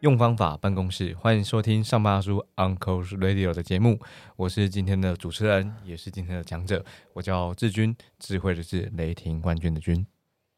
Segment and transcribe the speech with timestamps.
[0.00, 4.00] 用方法办公室，欢迎收听上班叔 Uncle Radio 的节目。
[4.34, 6.82] 我是今天的主持人，也是今天的讲者。
[7.12, 10.06] 我叫志军，智慧的智，雷霆冠军的军。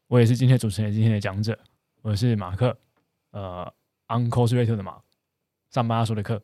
[0.07, 1.59] 我也是今天主持人，今天的讲者。
[2.01, 2.77] 我是马克，
[3.31, 3.69] 呃
[4.07, 5.01] ，Uncle Radio 的马。
[5.69, 6.41] 上班叔的课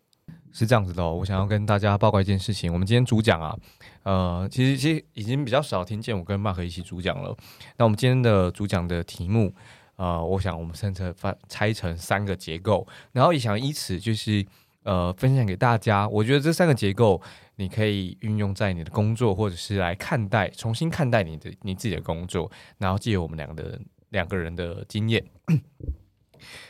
[0.51, 2.71] 是这样子的，我想要跟大家报告一件事情。
[2.71, 3.57] 我们今天主讲啊，
[4.03, 7.35] 呃，其实其实已经比较少听见我跟马克一起主讲了。
[7.77, 9.53] 那我们今天的主讲的题目。
[9.95, 14.45] 呃，我想我们甚至分拆成三个结构，然后也想以此就是
[14.83, 16.07] 呃分享给大家。
[16.07, 17.21] 我觉得这三个结构
[17.57, 23.77] 你可以运用在你的工作，或者是来看待重新看待你的你自己的工作，然后借由我们两个的
[24.11, 25.21] 两个人的经验。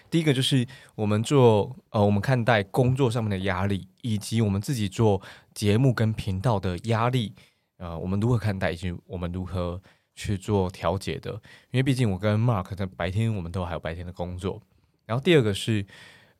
[0.09, 5.22] 第一个就是我们做呃，我们看待工作上面的压力，以及我们自己做
[5.54, 7.34] 节目跟频道的压力，
[7.77, 9.81] 呃，我们如何看待，以及我们如何。
[10.16, 11.31] 去做调节的，
[11.72, 14.61] 因为毕竟我跟 Mark 在白天我们都还有白天的工作。
[15.06, 15.86] 然后第二个是，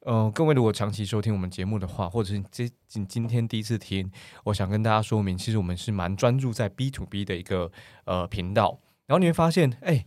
[0.02, 4.12] 呃，各位如果长期收听我们节目的话，或者是今今今天第一次听，
[4.44, 7.72] 我想跟大家说明，其实我们是蛮专注在 B to B 的一个
[8.04, 8.78] 呃频道。
[9.06, 10.04] 然后你会发现，哎。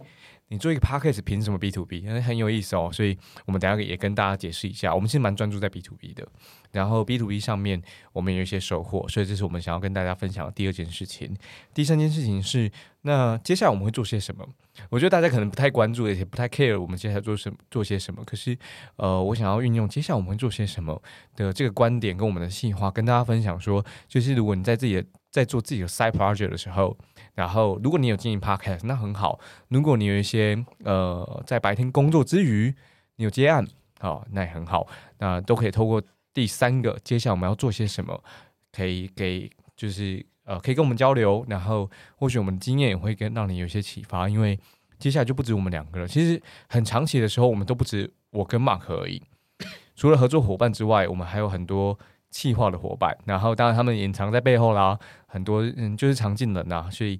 [0.52, 2.00] 你做一个 podcast 凭什么 B to B？
[2.00, 4.94] 因为很有意思哦，所以我们等下也跟大家解释一下。
[4.94, 6.28] 我们其实蛮专注在 B to B 的，
[6.72, 7.80] 然后 B to B 上面
[8.12, 11.34] 我们有一些收获，所以这是我们想要跟大家分享的第二件事情。
[11.72, 14.46] 第三件事情是，那接下来我们会做些什么？
[14.90, 18.22] 我觉得大家可能不太关注，也不太 care 我们接下来做什做些什么。
[18.22, 18.54] 可是，
[18.96, 21.02] 呃，我想要运用接下来我们会做些什么
[21.34, 26.94] 的这个观点跟我们的细化，跟大家分享说，就是如果你在自己在做自己的 side project 的时候。
[27.34, 29.40] 然后，如果你有经营 podcast，那很好。
[29.68, 32.74] 如果你有一些呃，在白天工作之余，
[33.16, 33.66] 你有接案，
[34.00, 34.86] 好，那也很好。
[35.18, 36.02] 那都可以透过
[36.34, 38.22] 第三个，接下来我们要做些什么，
[38.70, 41.42] 可以给就是呃，可以跟我们交流。
[41.48, 44.28] 然后，或许我们的经验也会跟让你有一些启发。
[44.28, 44.58] 因为
[44.98, 46.06] 接下来就不止我们两个了。
[46.06, 49.22] 其实很长期的时候，我们都不止我跟 Mark 而已。
[49.96, 51.98] 除了合作伙伴之外，我们还有很多。
[52.34, 54.98] 气化的伙伴，然后当然他们隐藏在背后啦，
[55.32, 57.18] 很多嗯就是常进人呐，所以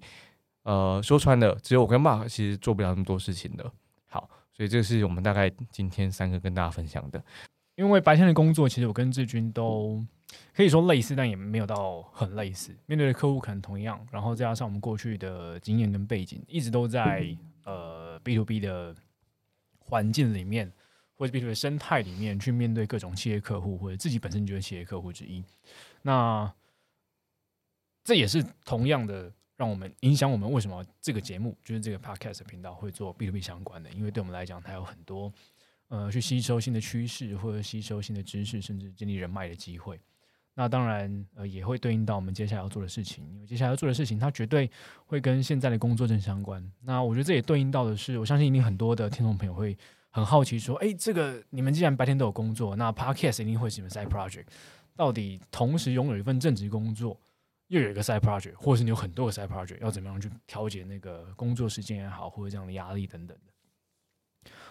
[0.65, 3.73] 呃说穿了，只有我跟 Mark 其实做不了那么多事情的。
[4.06, 7.25] 好，所以这是我们大概今天三个跟大家分享的。
[7.75, 10.05] 因为白天的工作，其实我跟志军都
[10.55, 12.77] 可以说类似，但也没有到很类似。
[12.84, 17.27] 面对的客户可能同样，然后再加上我们过去的经验跟背景，一直都在
[17.65, 18.94] 呃 B to B 的
[19.79, 20.71] 环境里面。
[21.15, 25.44] 或者 B to B 生态里面去面对各种企业客户，或者自己本身就是企业客户之一，
[26.00, 26.53] 那
[28.04, 35.32] 这也是同样的让我们影响我们为什么这个节目就是这个 Podcast 频道会做 B to B 相关的，因为对我们来讲，它有很多
[35.88, 40.00] 呃去吸收新的趋势，或者吸收新的知识，甚至建立人脉的机会。
[40.54, 44.70] 那当然呃也会对应到我们接下来要做的事情，因为接下来要做的事情，它绝对
[45.06, 46.62] 会跟现在的工作正相关。
[46.82, 49.76] 那我觉得这也对应到的是，我相信一定很多的听众朋友会。
[50.14, 54.44] 很好奇，说，哎，这个你们既然白天都有工作，那 podcast 一定会是你们 side project。
[54.94, 57.19] 到底同时拥有一份正职工作，
[57.69, 63.37] 又有一个 side project，或者是你有很多个 side project，要怎么样去调节那个工作时间也好，或者这样的压力等等？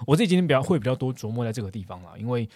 [0.06, 2.47] 我自己今天比较会比较多琢磨在这个地方啦，因为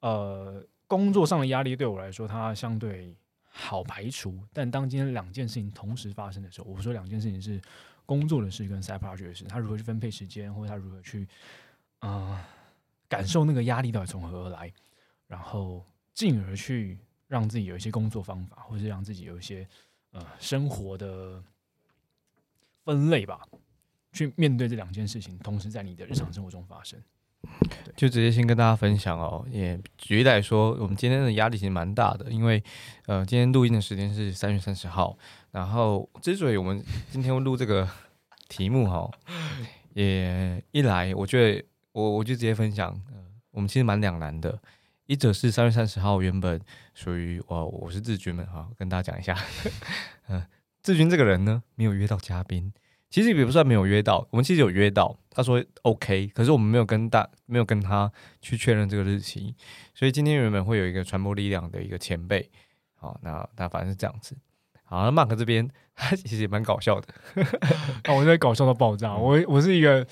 [0.00, 3.16] 呃，工作上的压力对我来说，它相对
[3.48, 4.38] 好排除。
[4.52, 7.60] 但当今天两件事情同时发生的时候，我说两件事情是
[8.06, 11.26] 工作的事跟 side project 的事，他如何去分配时间，或者他如何去。
[12.00, 12.44] 啊，
[13.08, 14.72] 感受那个压力到底从何而来，
[15.28, 16.98] 然后进而去
[17.32, 19.66] 让自己有一些工作方法，或是让自己有一些
[20.10, 21.42] 呃生活的
[22.84, 23.40] 分类吧，
[24.12, 27.00] 去面对这两件事情，同时在你的日常生活中发生。
[27.96, 32.62] 就直接先跟大家分享哦，也举例来说，我们今天的压力其实蛮大的，因为
[33.06, 35.16] 呃，今天录音的时间是三月三十号，
[35.50, 37.88] 然后之所以我们今天录这个
[38.48, 39.10] 题目哈，
[39.94, 41.64] 也一来我觉得。
[41.94, 42.98] 我我就直接分享，
[43.50, 44.58] 我们其实蛮两难的。
[45.04, 46.58] 一者是三月三十号原本
[46.94, 49.36] 属于我，我是志军们哈，跟大家讲一下。
[50.28, 50.44] 嗯，
[50.82, 52.72] 志军这个人呢，没有约到嘉宾，
[53.10, 58.10] 其实也不算没有约到，我们其实有约到，他说 OK，可是我们没有跟大，没有跟他
[58.40, 59.54] 去确认这个日期，
[59.94, 62.50] 所以今天原本会有一个传播力量的一个前辈，
[62.94, 64.36] 好，那那反正是这样子。
[64.84, 67.08] 好，那 Mark 这边他其实也蛮搞笑的，
[68.04, 70.06] 啊， 我在搞笑到爆炸，我我是一个，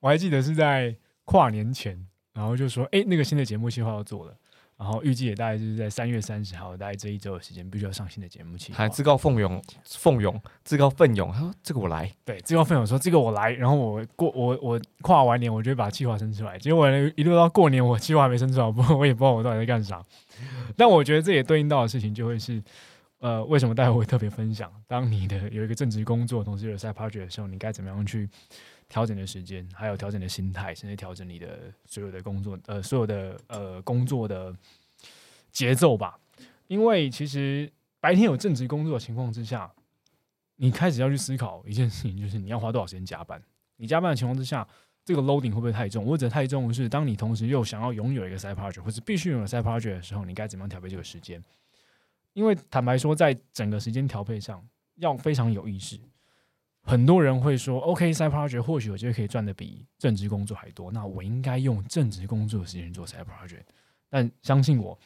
[0.00, 0.96] 我还记得是在。
[1.28, 4.36] 跨年前，然后就说：“哎，那个新的节目计划要做了，
[4.78, 16.58] 然后预计也大概就是在三月三十号，大概这一周的时间，必须要上新的节目计划。”还自告奋勇，奋勇，自告奋勇，他说：“这个我来。”对，自告奋勇说：“这个我来。”然后我过我我跨完年，我就把计划生出来。
[16.58, 20.02] 结果一路到过年，我计划还没生出来，不，我也不知道我到底在干啥。
[20.76, 22.62] 但我觉得这也对应到的事情，就会是，
[23.20, 24.70] 呃，为什么待会会特别分享？
[24.86, 28.28] 当你的有一个正职工作，同时有 side project 的时候，你该怎么样去
[28.88, 34.54] 调整的时间，还有调整的心态，甚至调整你的所有的工作，呃，所有的呃工作的
[35.50, 36.18] 节奏吧。
[36.68, 39.72] 因为其实白天有正职工作的情况之下，
[40.56, 43.42] 你开始要去思考一件事情，就是你要花多少时间加班。
[43.76, 44.66] 你加班的情况之下，
[45.04, 46.06] 这个 loading 会不会太重？
[46.06, 51.42] 或者太重是当你同时又想要拥有一个 side project，或者必须拥有 side project 的时候，你该怎么样调配这个时间？
[52.32, 54.66] 因为坦白说，在整个时间调配上
[54.96, 55.98] 要非常有意识。
[56.86, 63.64] 很多人会说：“OK，side project 或许我觉得可以赚的比正职工作还多，那我应该用正职工作的时间做 side project。”
[64.08, 64.96] 但相信我，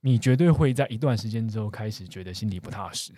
[0.00, 3.12] 你绝对会在一段时间之后开始觉得心里不踏实，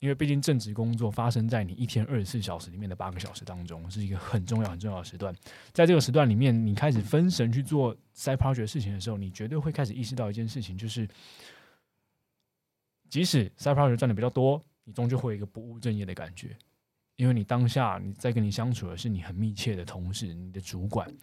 [0.00, 5.34] 因为毕竟正职工作发生在你一天二十四小时里面的八个小时当中，是一个很重要很重要的时段。
[5.72, 11.08] 在这个时段里面，你开始分神去做 side project 事情的时候，你绝对会开始意识到一件事情，就是。
[13.08, 16.56] 即使 side project 赚的比较多，你终究会有一个不务正业的感觉，
[17.20, 21.14] 因为你当下你在跟你相处的是你很密切的同事，你的主管。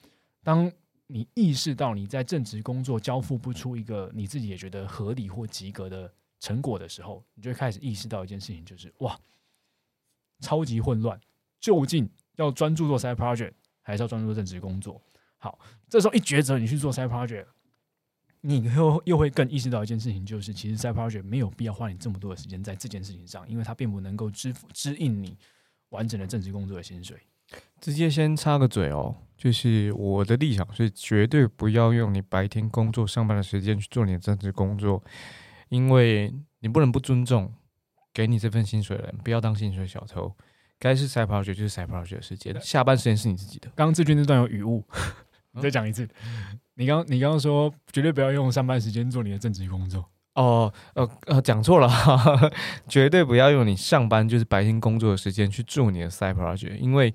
[0.43, 0.71] 当
[1.07, 9.19] 你意识到你在正职工作交付不出一个你自己也觉得合理或及格的成果的时候，你就开始意识到一件事情，就是哇，
[10.39, 11.19] 超级混乱，
[11.59, 15.01] 究竟要专注做 side project 还是要专注做正职工作？
[15.39, 15.57] 好，
[15.89, 17.47] 这时候一抉择，你去做 side project。
[18.41, 25.35] 你又又会更意识到一件事情，就是其实 side project 没有必要花你这么多的时间在这件事情上，因为它并不能够支付支应你
[25.89, 27.17] 完整的正职工作的薪水。
[27.79, 35.01] 直接先插个嘴哦，就是我的立场是绝对不要用你白天工作上班的时间去做你的正职工作，
[35.69, 37.53] 因为你不能不尊重
[38.13, 40.35] 给你这份薪水的人，不要当薪水小偷。
[40.79, 43.67] 该是 side project 就是 side project 的时间，下班时间是你自己的。
[43.75, 44.83] 刚刚志军那段有语误，
[45.53, 46.07] 你再讲一次。
[46.75, 50.05] 你刚你刚刚说绝对不要用上班时间做你的正职工作
[50.37, 52.51] 哦，呃呃，讲错了哈哈，
[52.87, 57.11] 绝对不要用你上班就是白天工作的时间去做你的 side project，因为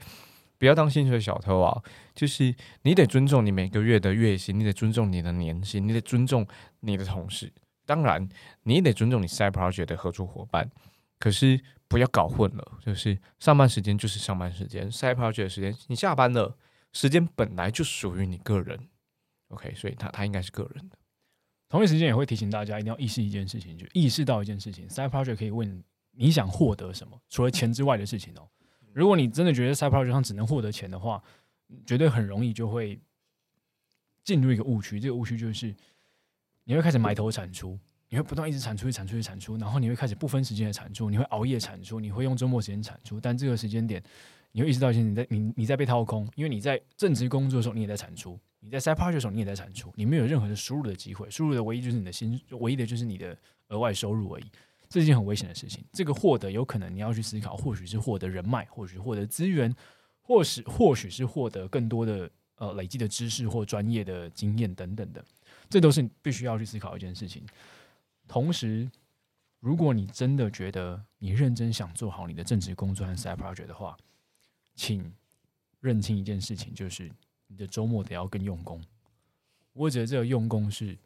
[0.59, 1.81] 不要当薪水小偷啊，
[2.17, 2.53] 就是
[2.83, 6.45] 你得尊重你每个月的月薪，你得尊重你的年薪，你得尊重
[6.81, 7.53] 你的同事，
[7.87, 8.29] 当然
[8.65, 10.69] 你得尊重你 side project 的合作伙伴，
[11.21, 16.57] 可是不要搞混了，就是上班时间就是上班时间，side project 的时间你下班了，
[16.93, 18.89] 时间本来就属于你个人。
[19.51, 20.97] OK，所以他他应该是个人的。
[21.73, 24.87] 同一时间也会提醒大家，一定要意识一件事情，就意识到一件事情。
[24.91, 28.47] Side project 可以问你想获得什么，除了钱之外的事情哦。
[28.93, 31.25] 如果你真的觉得 Side project 上只能获得钱的话，
[31.87, 33.01] 绝对很容易就会
[34.23, 35.01] 进入一个误区。
[35.01, 35.75] 这个误区就是
[36.65, 37.79] 你会开始埋头产出，
[38.11, 43.19] 你会不断一直产出、产出、产出，然后你会开始不分时间的产出，你会熬夜产出，你会用周末时间产出。
[43.19, 44.03] 但这个时间点，
[44.53, 48.39] 你会意识到一些你在你你在被掏空，因为你在正职工作的时候，你也在产出。
[48.61, 53.37] 你在 side project 时候，你也在产出，你没有任何的输入的机会，输入的唯一就是你的薪，唯一的就是你的
[53.69, 54.45] 额外收入而已。
[54.89, 55.83] 这是一件很危险的事情。
[55.93, 59.75] 这个获得有可能你要去思考，或许是获得人脉，或许获得资源，
[60.21, 65.25] 或是或许是获得更多的呃累积的知识或专业的经验等等的，
[65.69, 67.43] 这都是你必须要去思考一件事情。
[68.29, 68.89] 同时，
[69.59, 73.97] 如果你真的觉得你认真想做好你的正职工作和 side project 的话，
[74.75, 75.13] 请
[75.81, 77.11] 认清一件事情，就是。
[77.49, 78.83] 你的周末得要更用功，
[79.75, 80.97] 我觉得这个用功是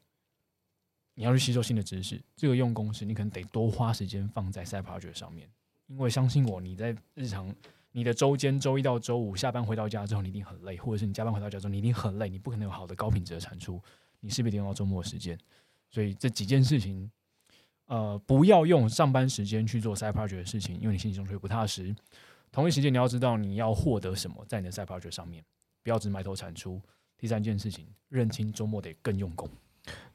[1.14, 2.22] 你要去吸收新的知识。
[2.36, 5.50] 这个用功是你可能得多花时间放在 side project 上面，
[5.88, 7.52] 因为相信我，你在日常
[7.90, 13.82] 你的周间周一到周五下班回到家之后，你一定很累，或者是你加班回到家之后，你一定很累，你不可能有好的高品质的产出，
[14.20, 15.36] 你势必得用到周末时间。
[15.90, 17.10] 所以这几件事情，
[17.86, 21.92] 呃，不要用上班时间去做 sapara 的事情，因为你心里中会不踏实。
[22.56, 25.44] 同一时间，你要知道你要获得什么在你的 side project 上面。
[25.82, 26.80] 不要只埋头产出。
[27.18, 29.46] 第三件事情，认清周末得更用功。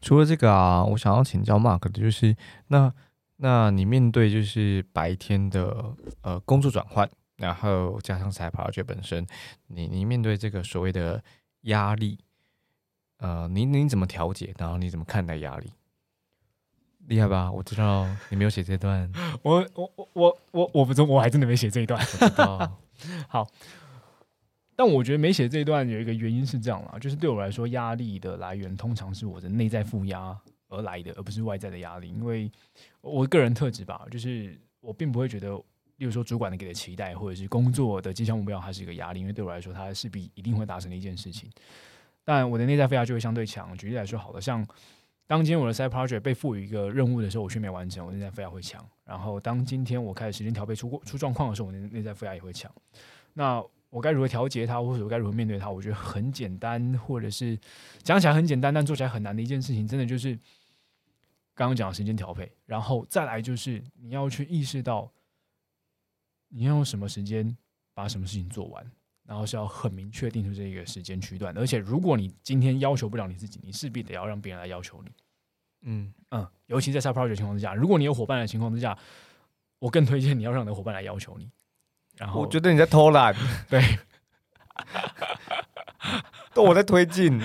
[0.01, 2.35] 除了这个啊，我想要请教 Mark 的就是，
[2.69, 2.91] 那
[3.35, 7.07] 那你面对就是白天的呃工作转换，
[7.37, 9.23] 然后加上赛跑这本身，
[9.67, 11.23] 你你面对这个所谓的
[11.65, 12.17] 压力，
[13.17, 14.51] 呃，你你怎么调节？
[14.57, 15.71] 然后你怎么看待压力？
[17.07, 17.51] 厉害吧？
[17.51, 19.11] 我知道你没有写这段，
[19.43, 21.99] 我我我我我我不中，我还真的没写这一段。
[23.27, 23.47] 好。
[24.73, 30.35] 但我觉得没写这一段有一个原因是这样啦，就是对我来说，压力的来源通常是我的内在负压
[30.69, 32.09] 而来的，而不是外在的压力。
[32.09, 32.51] 因为
[33.01, 35.49] 我个人特质吧，就是我并不会觉得，
[35.97, 39.19] 例如说主管的给的期待，或者是工作的绩效目标，它是一个压力。
[39.19, 41.47] 因为对我来说，它势必一定会达成的一件事情。
[42.23, 43.77] 但我的内在负压就会相对强。
[43.77, 44.65] 举例来说，好的，像
[45.31, 48.85] 当今天我的 side project 被赋予一个任务的时候，我却没完成，我内在负压会强。
[49.05, 52.69] 然后当今天我开始时间调配出过出状况的时候，我内内在负压也会强。
[53.31, 55.71] 那我该如何调节它，或者我该如何面对它？
[55.71, 57.57] 我觉得很简单，或者是
[58.03, 60.35] 讲起来很简单，但做起来很难的一件事情，真的就是
[61.55, 65.09] 刚刚讲的时间调配，然后再来就是你要去意识到
[66.49, 67.55] 你要用什么时间
[67.93, 68.85] 把什么事情做完，
[69.31, 71.57] 然后是要很明确定出这个时间区段。
[71.57, 75.11] 而且如果你今天要求不了你自己，你势必得要让别人来要求你。
[75.83, 78.97] 嗯嗯，尤其在 side project 情况之下，如果你有伙伴的情况之下，
[79.79, 81.49] 我更推荐你要让你的伙伴来要求你。
[82.17, 83.33] 然后我觉得你在偷懒，
[83.69, 83.81] 对，
[86.53, 87.41] 都我在推进。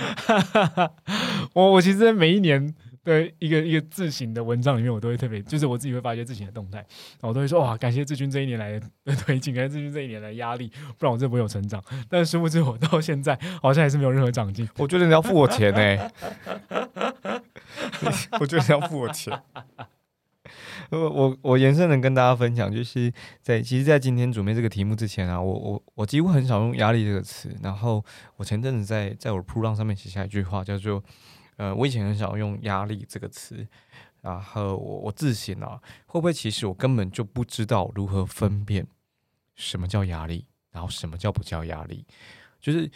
[1.55, 2.75] 我我其实每一年
[3.07, 11.83] 的一个一个自省的文章里面，我都会特别，就是我自己会发一些自省的动态，然后我都会说哇，感谢志军这一年来的推进，感谢志军这一年来的压力，不然我这不会有成长。
[12.09, 14.67] 但是殊不知我到现在好像还是没有任何长进。
[14.77, 16.11] 我觉得你要付我钱呢、
[18.39, 19.41] 我觉得你要付我钱。
[20.89, 23.11] 我我我延伸的跟大家分享，就是
[23.41, 27.53] 在其实，在今天准备这个题目之前啊，我我我几乎很少用压力这个词。
[27.61, 28.03] 然后
[28.37, 31.03] 我前阵子在在我的铺浪上面写下一句话，叫做
[31.57, 33.67] 呃，我以前很少用压力这个词。
[34.21, 38.85] 然后我我自省啊，会不会其实我根本就不知道如何分辨
[39.55, 42.05] 什么叫压力，然后什么叫不叫压力？
[42.59, 42.89] 就是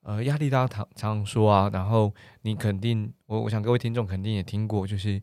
[0.00, 5.22] 呃，压力大家常常说啊，然后你肯定，我我想各位听众肯定也听过，就是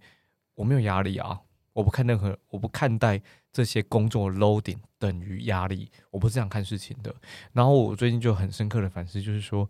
[0.55, 1.41] 我没有压力啊，
[1.73, 7.13] 我不看任何，我不看待这些工作 loading 等于压力，我不是这样看事情的。
[7.51, 9.69] 然后我最近就很深刻的反思，就是说，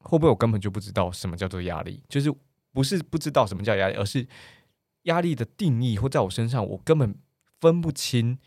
[0.00, 2.02] 会不会我根本就不知道什么叫做压力？
[2.08, 2.32] 就是
[2.72, 4.26] 不是不知道什么叫压力，而是
[5.02, 7.14] 压力的定义或在我身上，我根本
[7.60, 8.38] 分不清。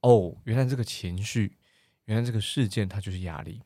[0.00, 1.56] 哦，原来这个情绪，
[2.04, 3.60] 原来这个事件，它就是压力。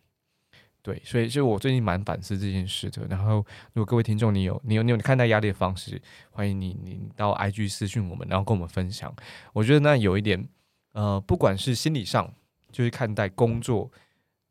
[0.81, 3.07] 对，所以就我最近蛮反思这件事的。
[3.07, 3.45] 然后，
[3.75, 9.15] 如果各位听众你有你有你有看待压力的方式，欢迎你你到 IG 私讯我们，然后跟我们分享。
[9.53, 10.49] 我觉得那有一点，
[10.93, 12.35] 呃，不管是心理上，
[12.73, 13.93] 就是看待工作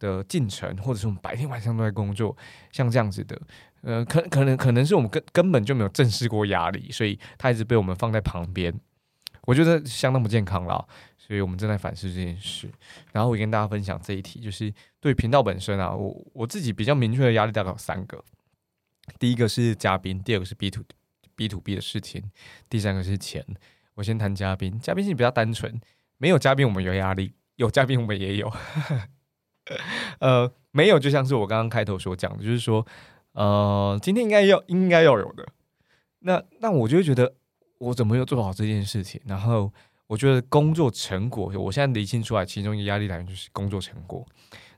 [0.01, 2.35] 的进程，或者是我们白天晚上都在工作，
[2.71, 3.39] 像这样子的，
[3.83, 8.73] 呃，可可能可能是我们根根本就没有正视过压力，所以它一直被我们放在旁边。
[9.43, 10.83] 我觉得相当不健康啦，
[11.17, 12.69] 所以我们正在反思这件事。
[13.11, 18.23] 然后我跟大家分享这一题，就是对频道本身啊，我我自己比较明确的压力大概有三个。
[19.19, 20.83] 第一个是嘉宾，第二个是 B to
[21.35, 22.23] B to B 的事情，
[22.69, 23.45] 第三个是钱。
[23.95, 25.79] 我先谈嘉宾，嘉宾是比较单纯，
[26.17, 28.51] 没有嘉宾我们有压力，有嘉宾我们也有。
[30.19, 32.85] 呃，没有，就像是我刚刚开头所讲的，就是说，
[33.33, 35.47] 呃，今天应该要应该要有的。
[36.19, 37.33] 那那我就会觉得。
[37.81, 39.19] 我怎么又做好这件事情？
[39.25, 39.73] 然后
[40.05, 44.23] 我觉得工作成果，我现在理清出来，其中一个压力来源就是工作成果。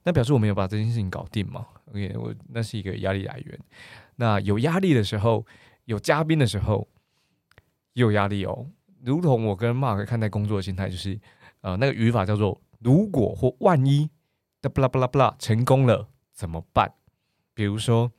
[0.05, 3.59] 那表示我没有把这件事情搞定嘛？OK，我那是一个压力来源。
[4.15, 5.45] 那有压力的时候，
[5.83, 6.87] 有嘉宾的时候，
[7.91, 8.67] 也有压力哦。
[9.03, 11.19] 如同我跟 Mark 看待工作的心态，就是
[11.59, 14.09] 呃，那个语法叫做“如果或万一”
[14.63, 16.95] 的不啦不啦不啦成功了怎么办？
[17.53, 18.11] 比如说，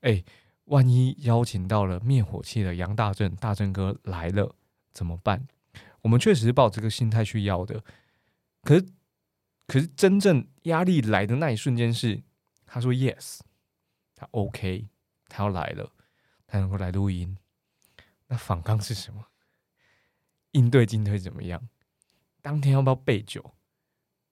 [0.00, 0.24] 哎。
[0.70, 4.54] 万一邀请到了灭火器的杨大正大正哥来了
[4.92, 5.48] 怎么办？
[6.02, 7.82] 我们确实是抱这个心态去要的，
[8.62, 8.86] 可是，
[9.66, 12.22] 可是真正压力来的那一瞬间是，
[12.66, 13.40] 他说 yes，
[14.14, 14.86] 他 OK，
[15.28, 15.90] 他要来了，
[16.46, 17.36] 他能够来录音。
[18.28, 19.26] 那反抗是什么？
[20.52, 21.68] 应对进退怎么样？
[22.40, 23.54] 当天要不要备酒？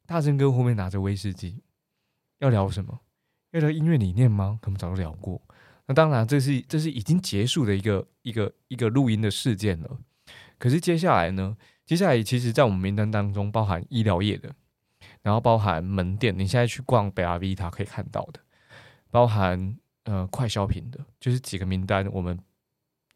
[0.09, 1.63] 大正哥后面拿着威士忌，
[2.39, 3.01] 要聊什么？
[3.51, 4.59] 要聊音乐理念吗？
[4.63, 5.43] 可能早就聊过。
[5.85, 9.99] 那当然，这是这是已经结束的一个一个一个录音的事件了。
[10.57, 11.59] 可是接下来呢？
[11.85, 14.55] 接下来其实，在我们名单当中，包含医疗业的，
[15.21, 18.41] 然后包含门店，你现在去逛贝阿维塔可以看到的，
[19.11, 22.39] 包含呃快消品的，就是几个名单，我们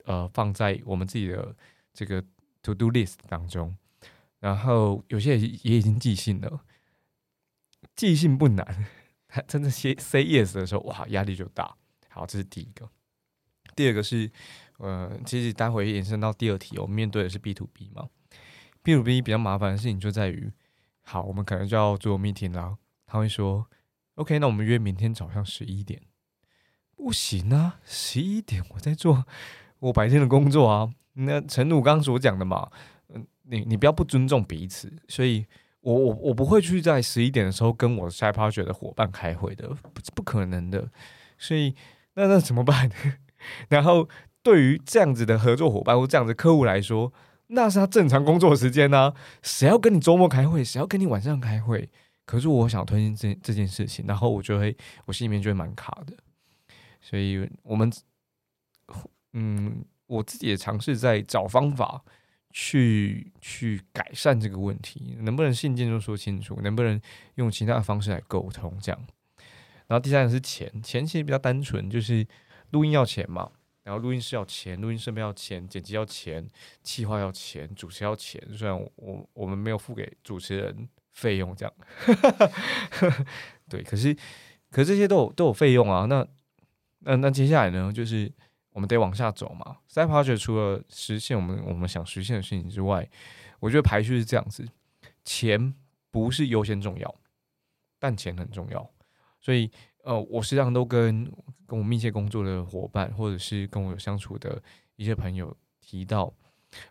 [0.04, 1.56] 呃放在我们自己的
[1.94, 2.22] 这个
[2.62, 3.74] to do list 当中。
[4.40, 6.60] 然后有些也也已经寄信了，
[7.94, 8.86] 记性不难，
[9.28, 11.76] 他真的 say say yes 的时候，哇，压力就大。
[12.08, 12.88] 好，这是第一个。
[13.74, 14.30] 第二个是，
[14.78, 18.08] 呃，其实待会延伸到第二题，我们面对的是 B to B 嘛。
[18.82, 20.52] B to B 比较麻烦的事情就在于，
[21.02, 22.76] 好，我们可能就要做 meeting 啦。
[23.06, 23.66] 他会说
[24.16, 26.02] ，OK，那我们约明天早上十一点。
[26.96, 29.24] 不行啊，十一点我在做
[29.78, 30.92] 我白天的工作啊。
[31.14, 32.70] 那陈鲁刚所讲的嘛，
[33.08, 35.46] 嗯，你你不要不尊重彼此，所以
[35.82, 40.88] 我我我不会去在十一点的时候跟我 s i d project 的伙伴开会的，不不可能的。
[41.38, 41.74] 所以。
[42.14, 42.90] 那那怎么办？
[43.70, 44.06] 然后
[44.42, 47.10] 对于这样子的合作伙伴或这样子客户来说，
[47.46, 49.14] 那是他正常工作时间呢。
[49.40, 50.62] 谁要跟你周末开会？
[50.62, 51.88] 谁要跟你晚上开会？
[52.26, 56.14] 可是我想推进这这件事情，然后我就会我心里面就会蛮卡的。
[57.00, 57.90] 所以我们，
[59.32, 62.02] 嗯，我自己也尝试在找方法
[62.52, 66.60] 去去改善这个问题，能不能信件就说清楚？
[66.62, 67.00] 能不能
[67.36, 68.78] 用其他的方式来沟通？
[68.80, 69.06] 这样。
[69.88, 72.26] 然后第三个是钱，钱其实比较单纯，就是
[72.70, 73.50] 录音要钱嘛。
[73.84, 76.48] 然后录音师要钱，录音设备要钱，剪辑要钱，
[76.84, 78.40] 企划要钱，主持要钱。
[78.56, 81.74] 虽然我我们没有付给主持人费用，这样，
[83.68, 84.14] 对，可是
[84.70, 86.06] 可是这些都有都有费用啊。
[86.06, 86.24] 那
[87.00, 88.32] 那那接下来呢，就是
[88.72, 89.78] 我们得往下走嘛。
[89.88, 93.08] Side project 除了实现我们我们想实现的事情之外，
[93.60, 94.66] 我觉得排序是这样子：
[95.24, 95.74] 钱
[96.10, 97.14] 不是优先重要，
[97.98, 98.90] 但钱很重要。
[99.40, 99.70] 所以
[100.04, 101.24] 呃，我实际上都跟
[101.66, 104.62] 跟我密切工作的伙伴，或者是跟我有相处的
[104.96, 106.32] 一些朋友提到，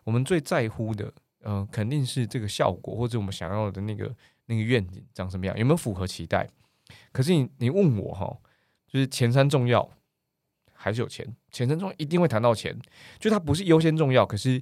[0.04, 4.14] 我们最在乎的，呃，肯定是这个效果，或者我们想要的那个
[4.46, 6.48] 那个愿景长什么样，有没有符合期待？
[7.10, 8.38] 可是你你问我哈，
[8.86, 9.90] 就是前三重要。
[10.82, 12.76] 还是有钱，前三中一定会谈到钱，
[13.20, 14.60] 就它不是优先重要，可是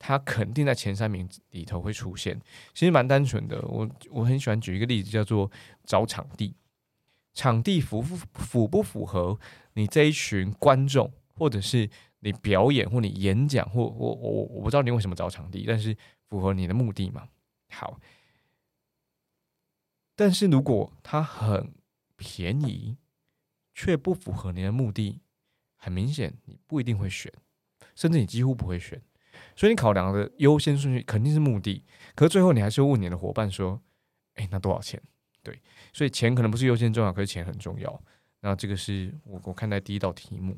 [0.00, 2.36] 它肯定在前三名里头会出现。
[2.74, 5.48] 其实蛮单纯的，我我很喜欢举一个例子，叫做
[5.84, 6.56] 找场地，
[7.34, 9.38] 场地符符符不符合
[9.74, 15.96] 你这一群观众，或者是你表演或你演讲，或我我我不知道你为什么找场地，但是
[16.28, 17.28] 符合你的目的嘛？
[17.70, 18.00] 好，
[20.16, 21.72] 但是如果它很
[22.16, 22.96] 便宜，
[23.72, 25.20] 却不符合你的目的。
[25.80, 27.32] 很明显，你不一定会选，
[27.96, 29.02] 甚至你几乎不会选，
[29.56, 31.84] 所以你考量的优先顺序肯定是目的。
[32.14, 33.80] 可是最后你还是会问你的伙伴说
[34.36, 35.02] ：“哎，那多少钱？”
[35.42, 35.58] 对，
[35.92, 38.00] 所以钱可能不是优先重要，可是钱很重要。
[38.40, 40.56] 那这个是我我看待第一道题目。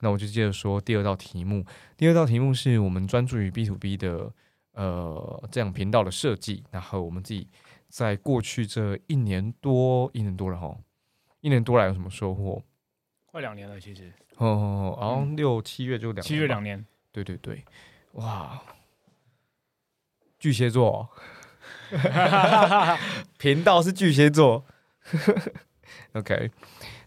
[0.00, 1.64] 那我就接着说第二道题目。
[1.96, 4.32] 第二道题目是我们专注于 B to B 的
[4.72, 6.64] 呃这样频道的设计。
[6.70, 7.48] 然后我们自己
[7.88, 10.76] 在过去这一年多一年多了哈，
[11.40, 12.62] 一年多来有什么收获？
[13.38, 14.12] 快两年了，其实。
[14.38, 17.64] 哦，然后六七月就两七月两年，对对对，
[18.12, 18.60] 哇，
[20.40, 21.08] 巨蟹座，
[23.38, 24.64] 频道是巨蟹座，
[26.14, 26.50] OK，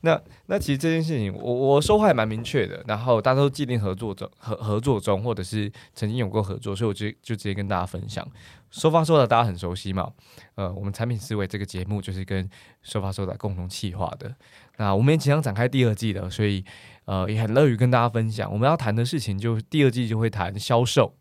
[0.01, 8.27] 那那其实这件事情，我我收获还蛮明确的，然后大家都既定合作中合合作中，或者是曾经有过合作，所以我就就直接跟大家分享。
[8.69, 10.11] 收发收的大家很熟悉嘛，
[10.55, 12.49] 呃，我们产品思维这个节目就是跟
[12.81, 14.33] 收发收的共同企划的，
[14.77, 16.63] 那我们也即将展开第二季的，所以。
[17.05, 18.49] 呃，也很乐于跟大家分享。
[18.53, 21.13] 我们要谈的事情，就第二季就会谈销售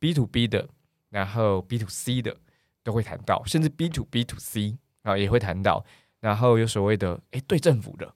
[0.00, 0.68] ，B to B 的，
[1.08, 2.36] 然后 B to C 的
[2.82, 5.84] 都会谈到，甚至 B to B to C 啊也会谈到。
[6.18, 8.12] 然后有所谓的，诶，对政府的，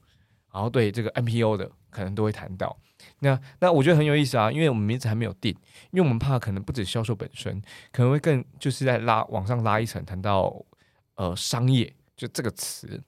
[0.55, 2.79] 然后对这个 NPO 的，可能都会谈到。
[3.19, 5.51] 那那我觉得很有意思啊，因为我们名字还没有定，
[5.91, 10.65] 因为我们怕可能不止销售本身，可能会更就是在拉往上拉一层，谈到
[11.17, 13.03] 呃商业就这个词。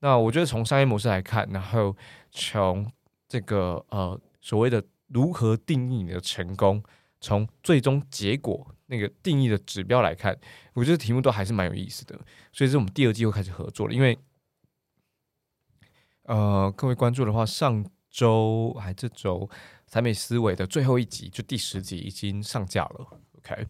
[0.00, 1.96] 那我觉得从商业模式来看，然后
[2.30, 2.90] 从
[3.26, 6.82] 这个呃，所谓的如何定义你的成功，
[7.20, 10.36] 从最终结果那个定义的指标来看，
[10.74, 12.18] 我觉得题目都还是蛮有意思的。
[12.52, 13.94] 所以，是我们第二季又开始合作了。
[13.94, 14.18] 因为，
[16.24, 19.48] 呃，各位关注的话，上周还这周，
[19.86, 23.06] 财美思维的最后一集，就第十集已经上架了。
[23.38, 23.66] OK，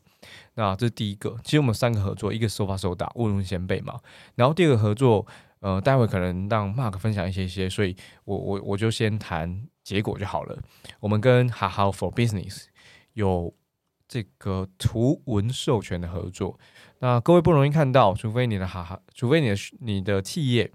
[0.55, 1.37] 那这是第一个。
[1.45, 3.99] 其实我们三个合作，一个手把手打，问问先辈嘛。
[4.35, 5.27] 然后第二个合作。
[5.63, 10.61] 呃，待会可能让 Mark 分享一些些，所以我我我就先谈结果就好了。
[10.99, 12.65] 我们跟 h a h for Business
[13.13, 13.55] 有
[14.09, 16.59] 这个图文授权的合作，
[16.99, 20.73] 那各位不容易看到，除非你的哈哈，除非你的你的企业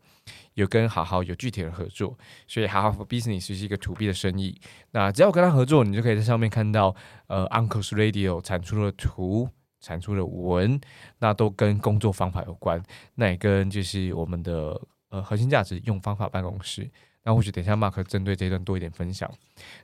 [0.57, 2.15] 有跟好好有具体的合作，
[2.45, 4.59] 所以好好 Business 是一个 To B 的生意。
[4.91, 6.93] 那只要跟他合作，你就可以在上面看到
[7.27, 9.49] 呃 Uncle's Radio 产出的图。
[9.79, 10.81] 产出的文，
[11.19, 12.81] 那都跟工作方法有关，
[13.13, 16.89] 那也跟就是我们的呃核心价值用方法办公室。
[17.23, 19.31] 那或许等一下 Mark 针对这一段多一点分享。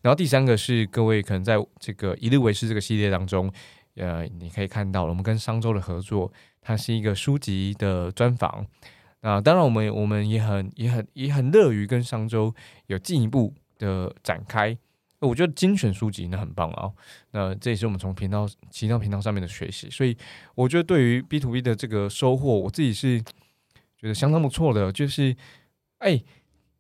[0.02, 3.54] 然后第三个是各位可能在这个一日为师这个系列当中，
[3.96, 8.66] 呃，你可以看到我们跟商周的合作，它是一个书籍的专访。
[9.24, 12.54] 那当然，我们我们也很也很也很乐于跟商周
[12.88, 14.78] 有进一步的展开。
[15.20, 16.92] 我觉得精选书籍那很棒啊，
[17.32, 20.18] 那这也是我们从频道其他频道上面的学习，所以
[20.54, 23.22] 我觉得对于 B to B 的这个收获，我自己是
[23.98, 24.92] 觉得相当不错的。
[24.92, 25.34] 就是，
[26.00, 26.22] 哎，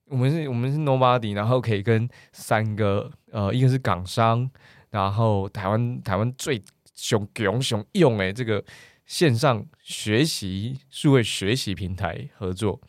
[0.08, 4.52] 我们是我们是 Nobody，然后可以跟三个呃，一个是港商，
[4.90, 6.62] 然后台湾台湾最
[6.94, 8.62] 熊熊熊用哎这个
[9.06, 12.80] 线上学习数位学习平台合作，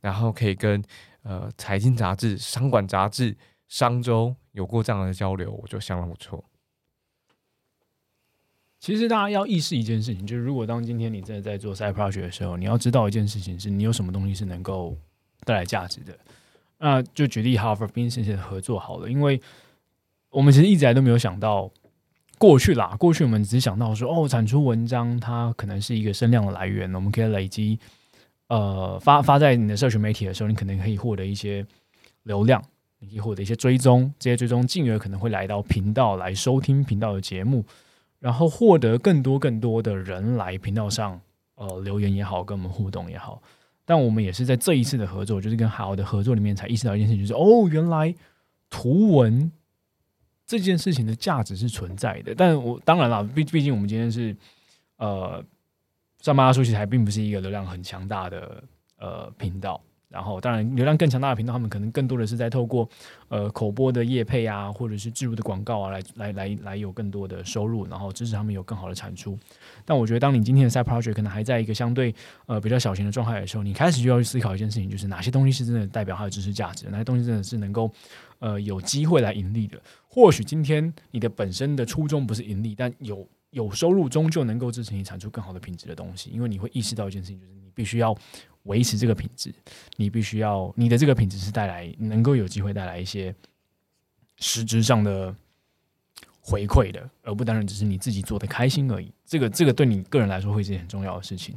[0.00, 0.82] 然后可以跟
[1.22, 3.36] 呃财经杂志、商管杂志。
[3.66, 6.44] 商周有过这样的交流，我就相当不错。
[8.78, 14.96] 其实大家要意识一件事情，就是如果当今天你真的在做 s i d project 的时候，你要知道一件事情，是你有什么东西是能够
[15.44, 16.16] 带来价值的。
[16.78, 19.40] 那就举例 Harvard Business 合作好了，因为
[20.28, 21.68] 我们其实一直来都没有想到
[22.38, 27.78] 过去啦，过去我们只想到说，哦，产出文章它可能是一个声量的来源，我们可以累积，
[28.48, 31.64] 呃，发发在你的社群媒体的时候，你可能可以获得一些
[32.24, 32.62] 流量。
[33.00, 37.62] 你可以获得一些追踪，这些追踪进而可能会来到频道来收听频道的节目，
[38.18, 41.20] 然后获得更多更多的人来频道上
[41.56, 43.42] 呃留言也好，跟我们互动也好。
[43.84, 48.14] 但我们也是在这一次的合作，就是跟好的合作里面才意识到一件事情，就是哦，原来
[48.70, 49.52] 图文
[50.46, 52.34] 这件事情的价值是存在的。
[52.34, 54.36] 但我当然了，毕毕竟我们今天是
[54.96, 55.44] 呃
[56.20, 58.64] 上巴拉书其实还并不是一个流量很强大的
[58.98, 59.80] 呃频道。
[60.10, 62.88] 然后，当然，流量更强大的频道，他们可能更多的是在透过
[63.26, 69.36] 呃口播的业配啊，或者是植入的广告啊，来来来来有更多的收入，然后支持他们有更好的产出。
[69.84, 72.14] 但我觉得，当你今天的 side project 可能还在一个相对
[72.46, 77.90] 呃比较小型的状态的时候，你开始就要去思考一件事情，就是哪些东西是真的代表它的知识价值，哪些东西真的是能够
[78.38, 79.76] 呃有机会来盈利的。
[80.14, 88.16] 或许今天你的本身的初衷不是盈利，但有有收入，终究能够支持你产出更好的品质的东西，因为你会意识到一件事情，就是你必须要。
[88.64, 89.52] 维持这个品质，
[89.96, 93.34] 你必须要你的这个品质是带来能够有机会带来一些
[94.38, 95.36] 实质上的
[96.40, 99.12] 回馈的，而不单纯只是你自己做的开心而已。
[99.26, 101.54] 这个这个对你个人来说会是件很重要的事情。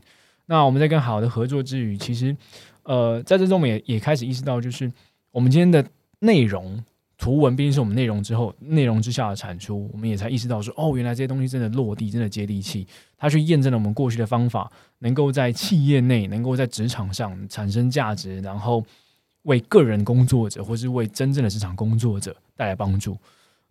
[0.48, 2.36] 那我们在跟好的合作之余，其实
[2.84, 4.92] 呃，在这中我们也也开始意识到，就是
[5.32, 5.90] 我们今天的
[6.20, 6.84] 内容。
[7.18, 12.88] 图文毕竟是我们内容之后内容之下的产出，我们也才意识到说，哦，原来这些东西真的落地，真的接地气。
[13.18, 18.86] 它去验证了我们过去的方法，能够在企业内，能够在职场上产生价值，然后
[19.44, 23.18] 为个人工作者或是为真正的职场工作者带来帮助。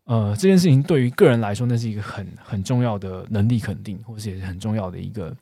[0.05, 5.37] 呃，这件事情对于个人来说，那是一个很很重要的能力肯定，或是也是很重要的一个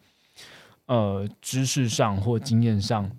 [0.87, 3.11] 呃知识上或经验上，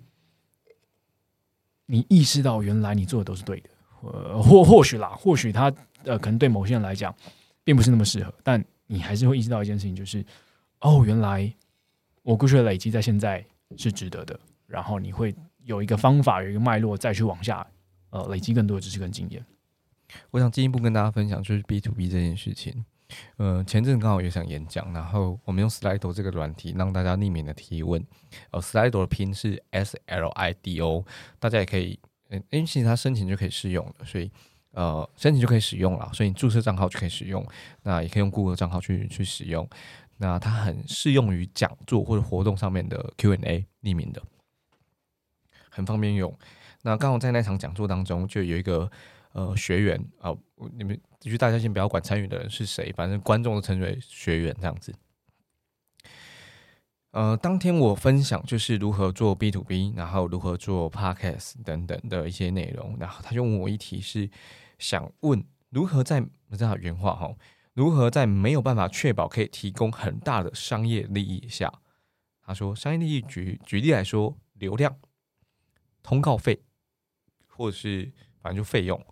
[1.86, 3.70] 你意识到原来你做的都是对的。
[4.12, 5.72] 呃，或或许啦，或许他
[6.04, 7.14] 呃，可能对某些人来讲，
[7.64, 10.24] 并不是那么适合，但你还是会意识到一件事情，就是
[10.80, 11.52] 哦，原来
[12.22, 13.44] 我过去的累积在现在
[13.76, 17.66] 是值得的，然后你会有一个方法，有一个脉络，再去往下
[18.10, 19.44] 呃累积更多的知识跟经验。
[20.30, 22.84] 我想进一步跟大家分享，就是 B to B 这件事情。
[23.36, 28.04] 呃，前阵刚好也想演讲，然后我们用 Slido 这个软体让大家匿名的提问。
[28.50, 31.04] 呃，Slido 的拼是 S L I D O，
[31.38, 31.98] 大家也可以。
[32.28, 34.30] 嗯，因为其实它申请就可以试用了，所以
[34.72, 37.46] 呃，申请就可以使用了，所以你注册账号就可以使用。
[37.82, 39.68] 那也可以用 Google 账号去去使用。
[40.18, 44.22] 那它很适用于讲座或者活动上面的 Q&A 匿名的，
[45.68, 46.36] 很方便用。
[46.82, 48.90] 那刚好在那场讲座当中，就有一个
[49.32, 50.34] 呃学员啊，
[50.76, 54.94] 你们就大家先不要管参与的人是谁，反正观众都称为学员这样子。
[57.16, 64.28] 呃，当天我分享就是如何做 B to B，然后如何做 Podcast 等等的一些内容，然后他就问我一题是
[64.78, 67.34] 想问如何在不知道原话哈，
[67.72, 71.72] 如何在没有办法确保可以提供很大的商业利益下，
[72.42, 74.94] 他说商业利益举举例来说，流量、
[76.02, 76.64] 通告费，
[77.46, 79.02] 或者是反正就费用，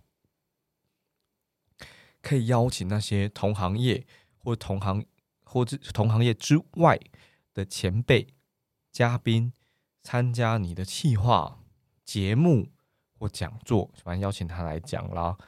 [2.20, 5.02] 可以邀请那些同行业或同行
[5.42, 7.00] 或者同行业之外。
[7.54, 8.26] 的前辈、
[8.90, 9.52] 嘉宾
[10.02, 11.60] 参加你的企划
[12.04, 12.68] 节目
[13.18, 15.38] 或讲座，反正邀请他来讲啦。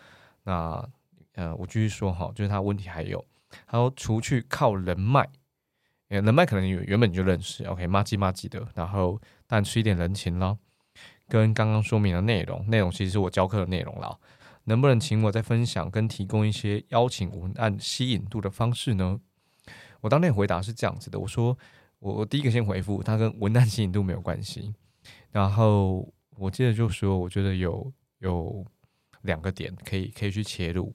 [0.44, 0.88] 那
[1.32, 3.22] 呃，我继续说哈，就是他问题还有，
[3.66, 5.28] 他说除去靠人脉，
[6.08, 10.56] 人脉可能原原本就认识，OK，骂鸡骂鸡的，然后但吃一点人情啦，
[11.28, 14.16] 跟刚刚说明的内容，内容其实是我教课的内容啦。
[14.64, 19.20] 能不能请我再分享跟提供一些邀请文案吸引度的方式呢？
[20.00, 21.58] 我当天回答是这样子的，我说。
[22.06, 24.72] 我我第一个先回复，它跟文案吸引度没有关系。
[25.32, 28.64] 然后我接着就说，我觉得有有
[29.22, 30.94] 两个点可以可以去切入。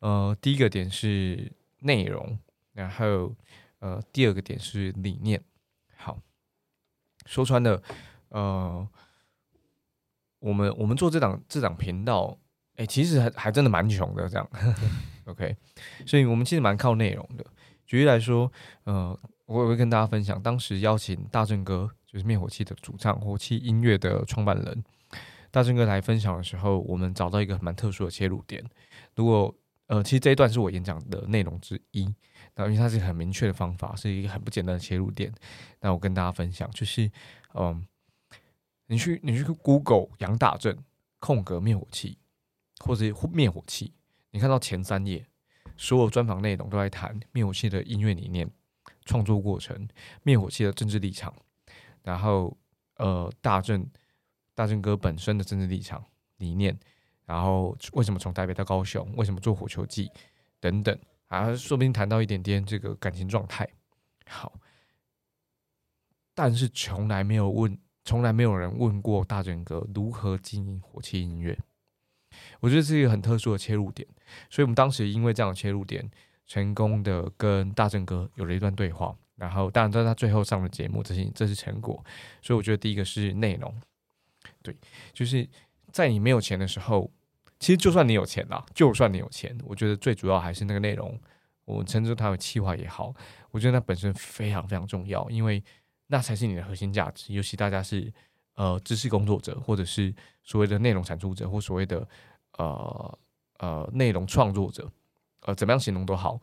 [0.00, 2.36] 呃，第一个点是内容，
[2.72, 3.32] 然后
[3.78, 5.40] 呃，第二个点是理念。
[5.96, 6.18] 好，
[7.24, 7.80] 说穿了，
[8.30, 8.88] 呃，
[10.40, 12.36] 我们我们做这档这档频道，
[12.74, 14.50] 哎，其实还还真的蛮穷的，这样。
[15.26, 15.56] OK，
[16.04, 17.46] 所以我们其实蛮靠内容的。
[17.86, 18.50] 举例来说，
[18.82, 19.16] 呃。
[19.52, 24.82] 我也会跟大家分享，当时邀请大正哥，就是灭火器的主唱，火器音乐的创办人，
[25.50, 28.64] 大正哥来分享的时候，我们找到一个蛮特殊的切入点。
[29.14, 29.54] 如果
[29.88, 32.10] 呃，其实这一段是我演讲的内容之一，
[32.54, 35.30] 那因为它是很明确的方法，是一个很不简单的切入点。
[35.80, 37.10] 那我跟大家分享，就是
[37.52, 37.86] 嗯，
[38.86, 40.74] 你去你去 Google 杨大正
[41.18, 42.16] 空格灭火器，
[42.78, 43.92] 或者灭火器，
[44.30, 45.26] 你看到前三页，
[45.76, 48.50] 所有专访内容都在谈灭火器的音乐理念。
[49.04, 49.88] 创作过程、
[50.22, 51.34] 灭火器的政治立场，
[52.02, 52.56] 然后
[52.96, 53.86] 呃大正
[54.54, 56.04] 大正哥本身的政治立场
[56.38, 56.78] 理念，
[57.24, 60.10] 然后为什么从台北到高雄，为什么做火球季
[60.60, 63.68] 等等啊，说不定谈到一点点这个感情状态。
[64.26, 64.52] 好，
[66.34, 71.58] 但是从来没有问，从来没有人问过大正哥如何经营火器音乐。
[72.60, 74.08] 我觉得这是一个很特殊的切入点，
[74.48, 76.10] 所以我们当时因为这样的切入点，
[76.52, 79.16] 成功的跟大正哥有了一段对话。
[79.36, 82.04] 然后，当然在他最后上的节目，这是这是成果。
[82.42, 83.74] 所以我觉得第一个是内容，
[84.62, 84.76] 对，
[85.14, 85.48] 就是
[85.90, 87.10] 在你没有钱的时候，
[87.58, 91.18] 其实就算你有钱啦，就算你有钱，我觉得最主要还是那个内容。
[91.64, 93.14] 我称之它为企划也好，
[93.50, 95.64] 我觉得那本身非常非常重要，因为
[96.08, 97.32] 那才是你的核心价值。
[97.32, 98.12] 尤其大家是
[98.54, 102.06] 呃知识工作者，或者是所谓的内容产出者，或所谓的
[102.58, 103.18] 呃
[103.58, 104.88] 呃内容创作者，
[105.42, 106.40] 呃怎么样形容都好。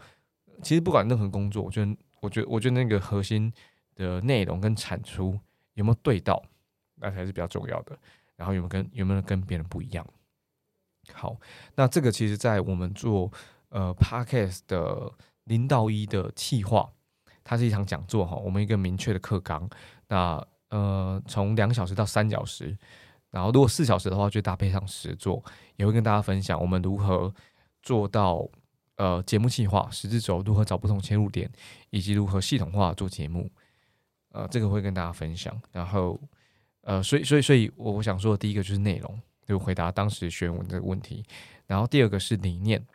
[0.62, 1.96] 其实不管任何工作，我觉得。
[2.22, 3.50] 我觉得，我觉得那个核心
[3.96, 5.40] 的内容跟产出
[5.76, 6.44] 有没有对到，
[6.96, 7.98] 那才是比较重要的。
[8.36, 10.06] 然后有没有跟有没有跟别人不一样？
[11.14, 11.38] 好，
[11.76, 13.32] 那这个其实，在我们做
[13.70, 15.10] 呃 podcast 的
[15.46, 16.92] 零到一的企划，
[17.42, 18.36] 它是一场讲座哈。
[18.36, 19.70] 我们一个明确的课纲，
[20.10, 22.78] 那呃从两小时到三小时，
[23.30, 25.42] 然后如果四小时的话，就搭配上实做，
[25.78, 27.34] 也会跟大家分享我们如何
[27.82, 28.46] 做到。
[29.00, 31.50] 呃，节目计划十字轴如何找不同切入点，
[31.90, 33.50] 以及如何系统化做节目，
[34.34, 35.58] 呃，这个会跟大家分享。
[35.72, 36.20] 然后，
[36.82, 41.24] 呃，所以，所以，所以，我我想说的第一个就是内容，就回答当时学文的问题。
[41.66, 42.86] 然后第二个是理念，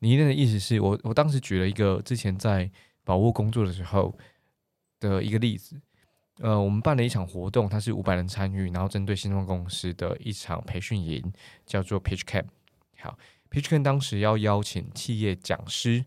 [0.00, 2.70] 理念的意思是我我当时举了一个之前在
[3.02, 4.14] 宝沃工作的时候
[5.00, 5.80] 的一个例子。
[6.40, 11.32] 呃，我们办了一场活动，它是五百人参与，然后针对新创公司的一场培训营，
[11.64, 12.44] 叫做 Pitch Camp。
[12.98, 13.18] 好。
[13.50, 16.04] PitchCon 当时要邀请企业讲师，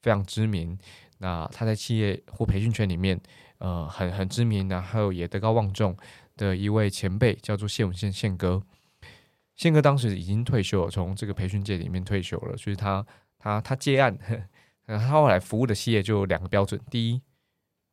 [0.00, 0.78] 非常知名。
[1.18, 3.20] 那他在企业或培训圈里面，
[3.58, 5.96] 呃，很很知名，然后也德高望重
[6.36, 8.62] 的一位前辈，叫做谢文宪宪哥。
[9.54, 12.56] 宪哥当时已经退休了，从这个培训界里面退休了。
[12.56, 13.06] 所以他
[13.38, 14.18] 他他接案，
[14.86, 17.22] 他后来服务的企业就有两个标准：第一，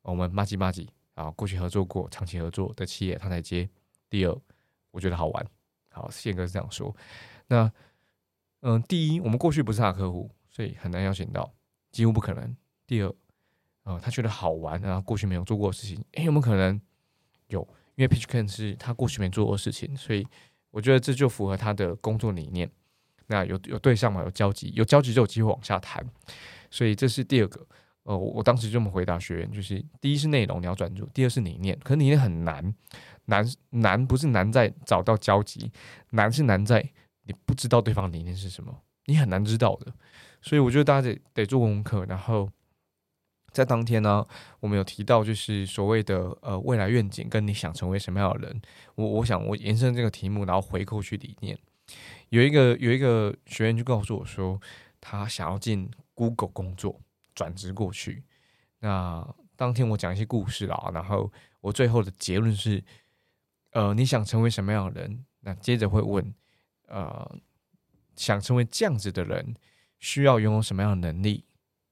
[0.02, 3.68] 我们马吉马吉啊，过去合作过、长期合作的企业，他才接；
[4.10, 4.36] 第二，
[4.92, 5.46] 我觉得好玩。
[5.92, 6.96] 好，宪哥是这样说。
[7.48, 7.72] 那
[8.62, 11.52] 嗯，第一，我们过去不是他的客户，所以很难邀请到，
[11.92, 12.56] 几乎不可能。
[12.86, 13.14] 第二，
[13.84, 16.80] 呃，他觉得好玩，然后过去没有做过的事情，诶，有没有可能
[17.48, 17.68] 有？
[17.96, 20.26] 因为 Pitch Can 是他过去没做过的事情，所以
[20.72, 22.70] 我觉得这就符合他的工作理念。
[23.28, 24.24] 那有有对象嘛？
[24.24, 26.06] 有交集，有交集就有机会往下谈。
[26.72, 27.66] 所以这是第二个。
[28.04, 31.78] 呃，我当时这么回答学员，就是第一是内容你要专注，第二是理念。
[31.84, 32.74] 可是理念很难，
[33.26, 35.72] 难难不是难在找到交集，
[36.12, 36.90] 难是难在。
[37.30, 39.94] 你不知道对方理念是什么，你很难知道的。
[40.42, 42.04] 所以我觉得大家得得做功课。
[42.06, 42.50] 然后
[43.52, 44.26] 在当天呢，
[44.60, 48.60] 我们有提到就是所谓的呃未来愿景，跟你想成为什么样的人。
[48.96, 51.56] 我我想我延伸这个题目，然后回扣去理念。
[52.30, 54.60] 有一个有一个学员就告诉我说，
[55.00, 57.00] 他想要进 Google 工作，
[57.36, 58.24] 转职过去。
[58.80, 59.24] 那
[59.56, 62.84] 当天我讲一些故事啦，然后我最后的结论是，
[63.74, 65.26] 呃，你想成为什么样的人？
[65.42, 66.34] 那接着会问。
[66.90, 67.40] 呃，
[68.16, 69.56] 想成为这样子的人，
[70.00, 71.46] 需要拥有什么样的能力，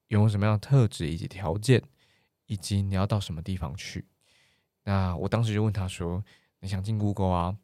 [0.07, 1.81] 拥有什么样的特质以及条件，
[2.47, 4.05] 以及你要到什么地方去？
[4.83, 6.23] 那我当时就问他说
[6.60, 7.57] ：“你想进 Google 啊？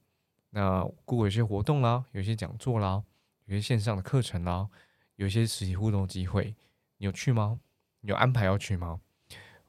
[0.52, 3.04] 那 Google 有些活动啦，有些讲座啦，
[3.46, 4.70] 有些线上的课程啦，
[5.16, 6.56] 有一些实体互动机会，
[6.98, 7.60] 你有去吗？
[8.02, 9.02] 有安排要去吗？”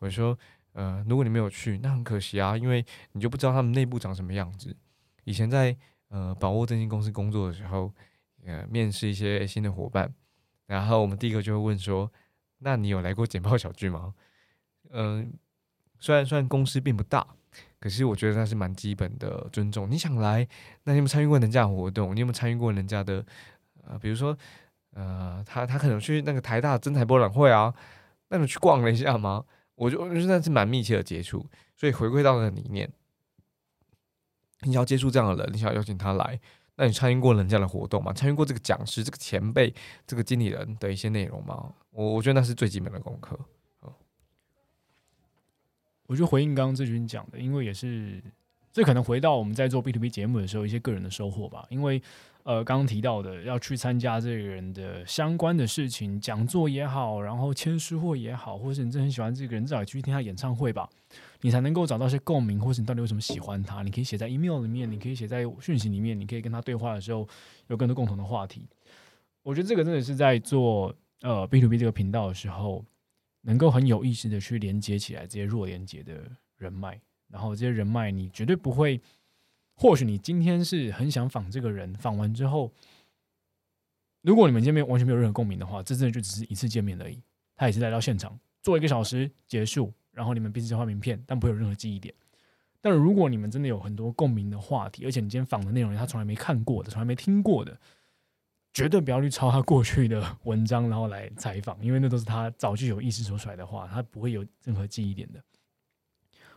[0.01, 0.39] 我说
[0.75, 4.77] ：“呃，如果你没有去，那很可惜啊，因为你就不知道他们内部长什么样子。
[5.25, 5.77] 以前在。”
[6.15, 7.93] 呃，宝沃征信公司工作的时候，
[8.47, 10.15] 呃，面试一些新的伙伴，
[10.67, 12.09] 然后我们第一个就会问说
[12.63, 14.15] ：“那你有来过简报小聚吗？”
[14.95, 15.33] 嗯，
[15.99, 17.27] 虽然虽然公司并不大，
[17.81, 19.91] 可是我觉得那是蛮基本的尊重。
[19.91, 20.47] 你想来，
[20.85, 22.15] 那你有没有参与过人家的活动？
[22.15, 23.27] 你有没有参与过人家的？
[23.83, 24.39] 呃，比如说，
[24.93, 27.75] 呃，他他可能去那个台大真才博览会啊，
[28.29, 29.45] 那你去逛了一下吗？
[29.75, 32.89] 我就我觉得那是蛮密切的接触，所以回归到那个理念。
[34.65, 36.39] 你要接触这样的人，你想要邀请他来，
[36.77, 38.13] 那你参与过人家的活动吗？
[38.13, 39.73] 参与过这个讲师、这个前辈、
[40.07, 41.73] 这个经理人的一些内容吗？
[41.91, 43.39] 我我觉得那是最基本的功课。
[46.07, 48.23] 我就回应刚刚志军讲的，因为也是
[48.73, 52.03] 这可能回到我们在做 B to B 节目的时候一些个人的收获吧，因为。
[52.45, 60.87] 呃，刚刚提到的要去参加这个人的相关的事情，讲座也好，然后签书会也好，或是你真的很喜欢这个人，至少去听他演唱会吧，
[61.41, 63.83] 你才能够找到一些共鸣，或者你到底为什么喜欢他？
[63.83, 67.29] 你可以写在 email 里面，你可以写在讯息里面，你可以跟他对话的时候
[67.69, 68.69] 有更多共同的话题。
[69.43, 72.85] 我觉得这个真的是在做呃 B to B 这个频道的时候，
[73.43, 79.01] 能够很有意识的去连接起来这些弱连接的人脉，然后这些人脉你绝对不会。
[79.77, 82.73] 或许你今天是很想访这个人，访完之后，
[84.23, 87.21] 如果你们见面完全没有任何共鸣的话，这真的就只是一次见面而已。
[87.57, 92.15] 他也是来到现场做一个小时结束，然后你们彼此交换名片，但不会有任何记忆点。
[92.81, 97.79] 但如果你们真的有很多共鸣的话题，而且你今天访的内容他从来没看过的，从来没听过的，
[98.73, 105.43] 绝对不要去抄他过去的文章，然后来采访，因为那都是他早就有意识说出来的话，他不会有任何记忆点的。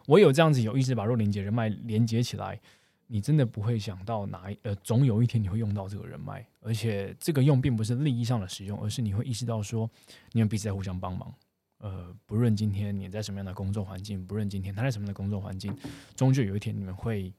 [0.06, 2.60] 我有这样子有意识把弱连接人脉连接起来，
[3.08, 9.90] 你真的不会想到哪一呃，总有一天你会用到这个人脉，而且这个用并不是利益上的使用，而是你会意识到说，
[10.34, 11.34] 你们彼此在互相帮忙。
[11.80, 15.72] 呃，不论今天你在什么样的工作环境，不论今天他在什么样的工作环境，
[16.16, 17.32] 终究有一天你们会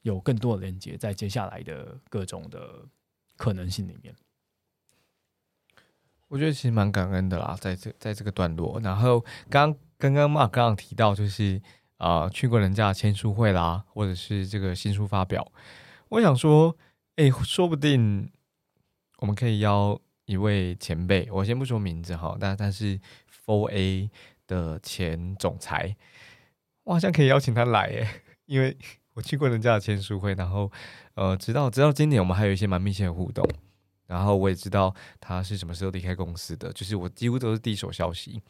[0.00, 2.86] 有更多的连接，在接下来的各种的
[3.36, 4.14] 可能性里面。
[6.28, 11.60] 我觉得其实蛮感恩的啦，在这在这个段落，然后刚刚刚 Mark 刚刚提到就是
[11.98, 15.52] 啊，去过人家签书会啦，或者是这个新书发表，
[16.08, 16.74] 我想说，
[17.16, 18.32] 哎，说不定
[19.18, 22.98] 我们可以邀一位前辈，我先不说名字哈，但但是。
[23.44, 24.10] Four A
[24.46, 25.96] 的前总裁，
[26.84, 28.08] 我好像可以邀请他来耶，
[28.46, 28.76] 因为
[29.14, 30.70] 我去过人家的签书会，然后
[31.14, 33.46] 呃，直到直到今年我们还有一些蛮密切的互动，
[34.06, 38.40] 然后我也知道他是什么时候离开公司的，就是我几乎都是第一手消息。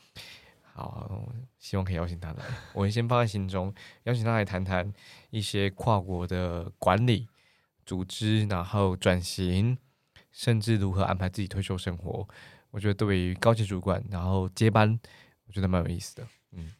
[0.75, 1.29] 好，
[1.59, 3.75] 希望可以邀请他来，我先放在心中，
[4.05, 4.91] 邀请他来谈谈
[5.31, 7.29] 一些跨国的管理、
[7.85, 9.77] 组织，然后转型，
[10.31, 12.27] 甚至如何安排自己退休生活。
[12.73, 14.99] 我觉得对于高级主管，然后接班，
[15.47, 16.27] 我觉得蛮有意思的。
[16.53, 16.73] 嗯，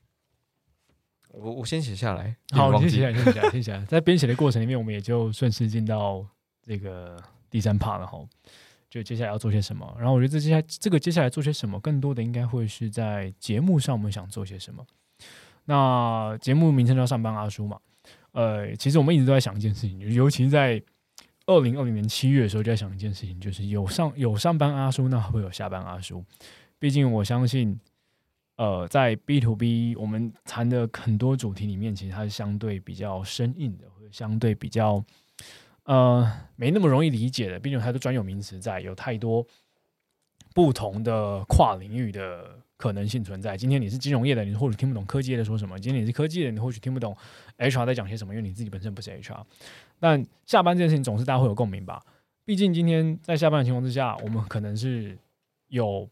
[1.29, 2.35] 我我先写下来。
[2.51, 3.85] 好，先写下来， 先写下来，先写下来。
[3.85, 6.27] 在编写的过程里面，我们也就顺势进到
[6.63, 8.19] 这个第三 part 了哈。
[8.89, 9.95] 就接下来要做些什么？
[9.99, 14.83] 然后我觉得这接下来这个接下来做些什么，更多的应该会是在节目上我们想做些什么。
[15.67, 17.79] 那节目名称叫上班阿叔嘛。
[18.33, 20.83] 呃，其实我们一直都在想一件事情，尤其在。
[21.53, 26.25] 二零二零年七月的时候，就在想一件事情，就是有上有上班阿叔，那会有下班阿叔。
[26.79, 27.79] 毕竟我相信，
[28.57, 35.05] 呃，在 B to B 我们谈的很多主题里面，其实它是相对比较生硬的，或者相对比较
[35.85, 37.59] 呃没那么容易理解的。
[37.59, 39.47] 毕竟它的专有名词在，有太多
[40.55, 43.57] 不同的跨领域的可能性存在。
[43.57, 47.17] 今天你是金融业的，你或许听不懂科技的说什么；今天你是科技的，你或许听不懂
[47.59, 49.45] HR 在讲些什么，因为你自己本身不是 HR。
[50.03, 52.05] 但下班这件事情总是大家会有共鸣吧？
[52.45, 55.17] 毕竟今天在下班的情况之下，我们可能是
[55.69, 56.11] 有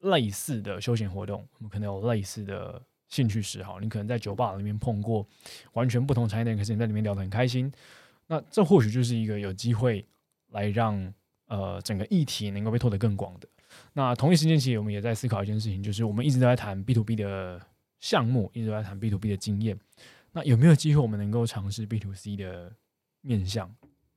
[0.00, 3.80] 类似的休闲活动，我们可能有类似的兴趣嗜好。
[3.80, 5.26] 你可能在酒吧里面碰过
[5.72, 7.72] 完全不同产业的人，可是你在里面聊得很开心。
[8.26, 10.04] 那这或许就是一个有机会
[10.48, 11.10] 来让
[11.46, 13.48] 呃整个议题能够被拓得更广的。
[13.94, 17.58] 那同一时间，其实我们也在思考一件事情，就是我们一直都在谈 B to B 的
[18.00, 19.78] 项目，一直都在谈 B to B 的经验。
[20.32, 22.70] 那有没有机会我们能够尝试 B to C 的？
[23.20, 23.70] 面向，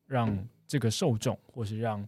[0.06, 2.08] 让这个受众，或是让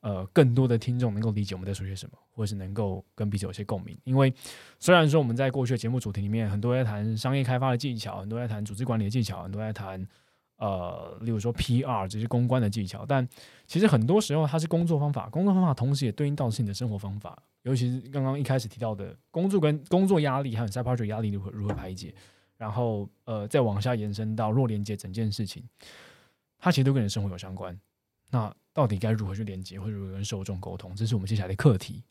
[0.00, 3.96] 呃更多的听众能够理解我们在说些什么，或是能够跟彼此有些共鸣。
[4.04, 4.32] 因为
[4.78, 10.06] 虽然说我们在过去的节目主题里面，很多在谈商业开发的技巧，很多在谈组织管理的技巧，很多在谈
[10.56, 13.26] 呃，例如说 PR 这些公关的技巧，但
[13.66, 17.42] 其实很多时候它是工作方法，工作方法同时也对应到是你的生活方法。
[17.62, 22.14] 尤其是刚刚一开始提到的工作跟工作压力，还有 side project 压力如何如何排解，
[22.56, 25.62] 然后呃再往下延伸到弱连接整件事情。
[26.60, 27.76] 它其实都跟你生活有相关，
[28.30, 32.04] 那到底该如何去连接，或者如何跟受众沟通，这是我们接下来的课题。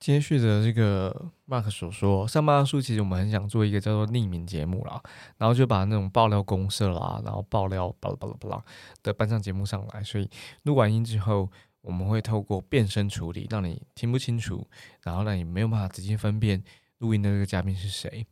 [0.00, 5.00] 接续着这个 Mark 所说，上班书其实我们很想做一个叫做匿名节目啦，
[5.36, 8.64] 然后就把那种爆料公社啦，然后爆料巴拉巴拉巴拉
[9.02, 10.28] 的搬上节目上来，所以
[10.64, 11.48] 录完音之后，
[11.82, 14.66] 我们会透过变声处理，让你听不清楚，
[15.02, 16.64] 然后让你没有办法直接分辨
[16.98, 18.26] 录音的这个嘉宾是谁。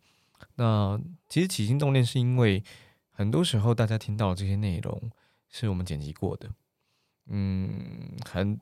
[0.56, 2.64] 那其实起心动念是因为
[3.12, 5.10] 很多时候大家听到这些内容。
[5.50, 6.48] 是我们剪辑过的，
[7.26, 8.58] 嗯，很，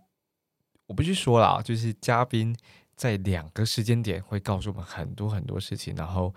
[0.86, 2.56] 我不去说啦，就是嘉宾
[2.96, 6.34] 在两个时间点会告诉我们很多很多事情，然后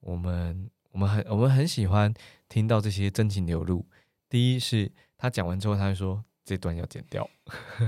[0.00, 2.12] 我们我们很我们很喜欢
[2.48, 3.86] 听到这些真情流露。
[4.30, 7.28] 第一是他讲完之后，他会说这段要剪掉，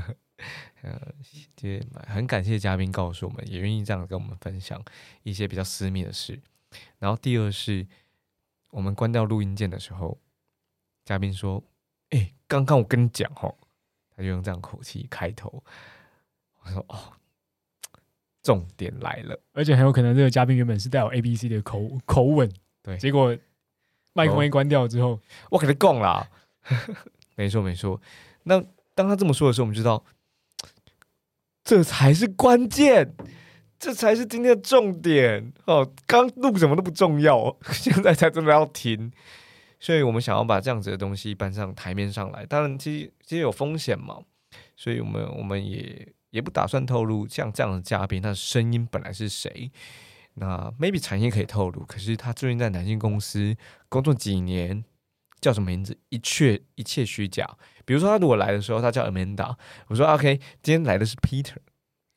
[0.82, 1.14] 呃，
[1.56, 1.68] 就
[2.06, 4.78] 很感谢嘉宾告诉我们，也愿意这样跟我们分享
[5.22, 6.38] 一些比较私密的事。
[6.98, 7.86] 然后第二是
[8.70, 10.20] 我们关掉录音键的时候，
[11.06, 11.64] 嘉宾说。
[12.12, 13.54] 哎，刚刚我跟你讲哦，
[14.16, 15.62] 他就用这样口气开头。
[16.62, 17.12] 我说哦，
[18.42, 22.50] 重点来了，而且很有可能这个嘉宾原本是带有 A B C 的口口吻，
[22.82, 23.36] 对，结果
[24.12, 25.18] 麦克风一关掉之后，
[25.50, 26.28] 我给他供了。
[27.34, 28.00] 没错没错，
[28.44, 28.62] 那
[28.94, 30.04] 当他这么说的时候，我们知道
[31.64, 33.14] 这才是关键，
[33.78, 35.92] 这才是今天的重点哦。
[36.06, 39.10] 刚录什么都不重要，现在才真的要听。
[39.82, 44.22] 所以我们想要把这样子的东西搬上台面上来，当然其实其实有风险嘛，
[44.76, 49.72] 所以我们我们也也不打算透露像这样的嘉宾他的声音本来是谁。
[50.34, 53.56] 那 maybe 产业可以透露，可是他最近在南京公司
[53.88, 54.84] 工作几年，
[55.40, 57.44] 叫什么名字，一切一切虚假。
[57.84, 59.56] 比如说他如果来的时候，他叫 Amanda，
[59.88, 61.56] 我说 OK，今天来的是 Peter。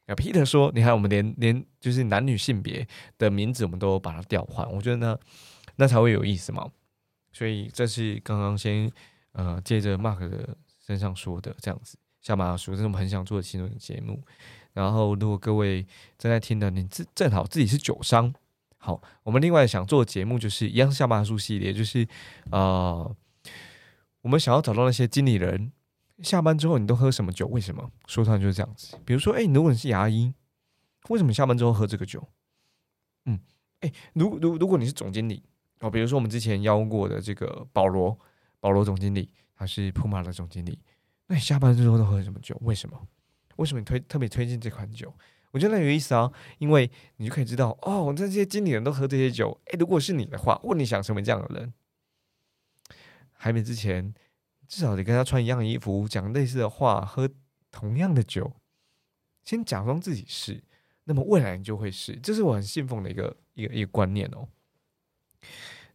[0.06, 2.88] 啊，Peter 说，你看我们连连就是男女性别
[3.18, 5.18] 的名字，我们都把它调换，我觉得呢，
[5.78, 6.70] 那才会有意思嘛。
[7.36, 8.90] 所以这是刚刚先
[9.34, 14.24] 呃，借着 Mark 的身上说的这样子，下马说这是我们很想做的新闻节目。
[14.72, 15.86] 然后如果各位
[16.18, 18.34] 正在听的，你正正好自己是酒商，
[18.78, 22.08] 好，我们另外想做的节目就是一样下马术系列，就是
[22.52, 23.14] 呃，
[24.22, 25.74] 我们想要找到那些经理人。
[26.24, 27.46] 下班之后你都喝什么酒？
[27.48, 27.92] 为什么？
[28.08, 28.98] 说出来就是这样子。
[29.04, 30.34] 比如说，哎，如果你是牙医，
[31.10, 32.26] 为什么下班之后喝这个酒？
[33.26, 33.38] 嗯，
[33.82, 35.44] 哎，如如如果你是总经理
[35.86, 38.18] 哦，比如说我们之前邀过的这个保罗，
[38.60, 40.80] 保罗总经理，他是普马的总经理，
[41.28, 42.58] 那你下班之后都喝什么酒？
[42.62, 43.08] 为什么？
[43.58, 45.14] 为什么你推特别推荐这款酒？
[45.52, 49.62] 我觉得那有意思啊，因为你就可以知道哦，这些经理人都喝这些酒。
[49.68, 51.74] 哎，如果是你的话，问你想成为这样的人，
[53.32, 54.14] 还没之前。
[54.68, 57.30] 至少得跟他穿一样的衣服，讲类似的话，喝
[57.70, 58.52] 同样的酒，
[59.44, 60.64] 先假装自己是，
[61.04, 64.48] 那么未来你就会是，这是我很信奉的一个一个一个观念哦。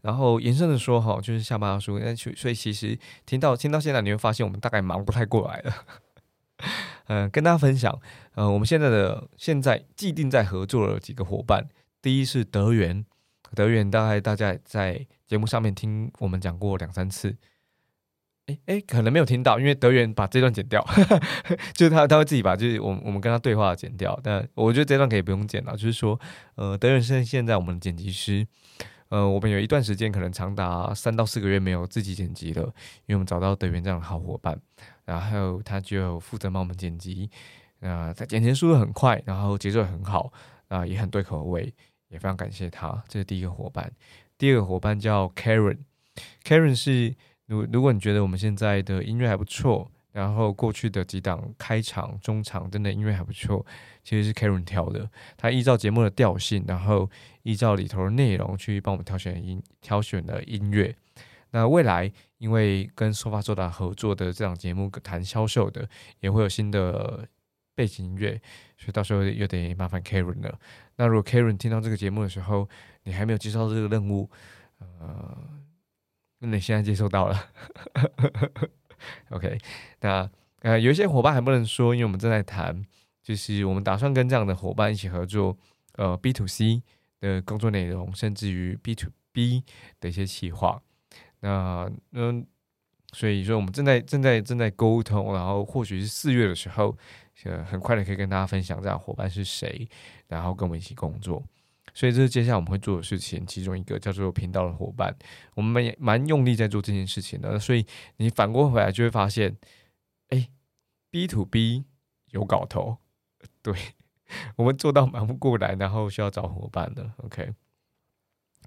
[0.02, 5.74] 然后延伸的说哈，就是下巴说，那所以其实听到听到现在，你会发现我们大概忙不太过来了。
[7.06, 8.00] 嗯，跟大家分享，
[8.34, 11.68] 呃，我们现在的现在既定在合作的几个伙伴，
[12.00, 13.04] 第一是德源，
[13.54, 17.36] 德源大概大家在节目上面听我们讲过两三次。
[18.46, 20.84] 哎哎可能没有听到，因为德源把这段剪掉，
[21.74, 24.18] 就是他他会自己把就是我我们跟他对话剪掉。
[24.22, 26.18] 但我觉得这段可以不用剪了，就是说，
[26.56, 28.46] 呃，德源是现在我们的剪辑师，
[29.10, 32.62] 呃，我们有一段时间可能长达三到四个月没有自己剪辑了，
[33.06, 34.58] 因为我们找到德源这样的好伙伴，
[35.04, 37.28] 然后他就负责帮我们剪辑，
[37.80, 40.32] 啊，他剪辑速度很快，然后节奏很好，
[40.68, 41.74] 啊，也很对口味，
[42.08, 43.04] 也非常感谢他。
[43.06, 43.92] 这是第一个伙伴，
[44.38, 47.14] 第二个伙伴叫 Karen，Karen 是。
[47.46, 53.66] 如如果你觉得我们现在的音乐还不错，然后过去的几档开场、中场真的音乐还不错，
[54.02, 55.10] 其实是 Karen 挑的。
[55.36, 57.10] 他依照节目的调性，然后
[57.42, 60.94] 依照里头的内容去帮我们挑选音、挑选的音乐。
[61.50, 65.88] 那未来因为跟 Sofa Soda 合作的这档节目谈销售的，
[66.20, 67.28] 也会有新的
[67.74, 68.40] 背景音乐，
[68.78, 70.58] 所以到时候又得麻烦 Karen 了。
[70.96, 72.68] 那如果 Karen 听到这个节目的时候，
[73.02, 74.30] 你还没有接受这个任务，
[74.78, 75.36] 呃。
[76.42, 77.38] 那你现在接收到了，
[79.28, 79.58] OK？
[80.00, 80.30] 那
[80.60, 82.86] 呃，有一些伙伴还不能说，因为我们正在谈，
[83.22, 85.56] 就是我们打算跟这样的伙伴一起合作，
[85.96, 86.82] 呃，B to C
[87.20, 89.62] 的工作内容，甚至于 B to B
[90.00, 90.82] 的一些企划。
[91.40, 92.46] 那嗯，
[93.12, 96.96] 所以说我们正在正在正在沟通，然后或许是四月的时候，
[97.44, 99.88] 呃，很快的可以跟大家分享这样伙伴是谁，
[100.28, 101.42] 然后跟我们一起工作。
[101.92, 105.14] 所以这是接下来我们会做的事情，其中一个叫做频道的伙伴，
[105.54, 107.58] 我们也蛮用力在做这件事情的。
[107.58, 107.84] 所以
[108.18, 109.56] 你反过回来就会发现，
[110.28, 110.48] 哎
[111.10, 111.84] ，B to B
[112.28, 112.98] 有搞头，
[113.62, 113.74] 对
[114.56, 117.12] 我们做到忙不过来，然后需要找伙伴的。
[117.18, 117.52] OK，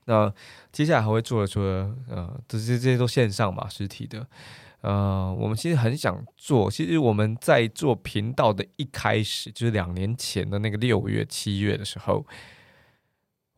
[0.05, 0.33] 那
[0.71, 4.27] 接下来还会做的，除了呃，这些这些都线上嘛，实体的，
[4.81, 6.69] 呃，我们其实很想做。
[6.69, 12.25] 其实我们在做频道的一开始，就是两年前的那个六月、七月的时候。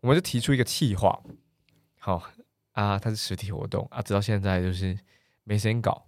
[0.02, 1.20] 我们就提出一个计划，
[1.98, 2.22] 好
[2.74, 4.96] 啊，它是实体活动啊，直到现在就是
[5.44, 6.06] 没时间搞。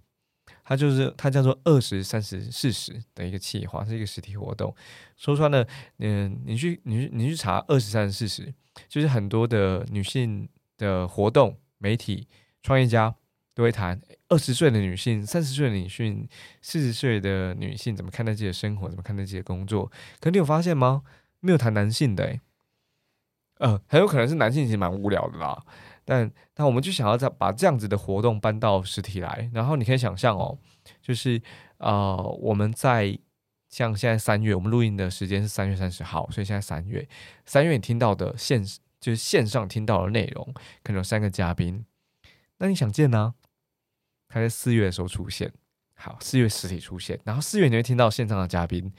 [0.69, 4.75] 它就是它叫做二十三十四十的一个计划，是一个实体活动。
[5.15, 5.65] 说穿了，
[5.99, 8.53] 嗯，你去你去你去查二十三十四十，
[8.89, 12.27] 就是很多的女性的活动、媒体、
[12.61, 13.15] 创业家
[13.55, 16.27] 都会谈二十岁的女性、三十岁的女性、
[16.61, 19.89] 四十岁的女性怎么看待自己的生活，怎么看待自己的工作。
[20.19, 21.03] 可你有发现吗？
[21.39, 22.41] 没有谈男性的诶。
[23.59, 25.63] 呃，很有可能是男性其实蛮无聊的啦，
[26.09, 30.57] 但但我们就想要再把这样子的活动搬到实体来，然后你可以想象哦，
[31.01, 31.41] 就是
[31.79, 33.19] 呃，我们在
[33.67, 37.05] 像现在三月，我们录音的时间是三月三十号，所以现在三月，
[37.45, 38.63] 三月你听到的线
[39.01, 41.85] 就是线上听到的内容，可能有三个嘉宾，
[42.59, 43.35] 那你想见呢？
[44.29, 45.51] 他在四月的时候出现，
[45.95, 48.93] 好，四月实体出现，然后四月你会听到线上的嘉宾，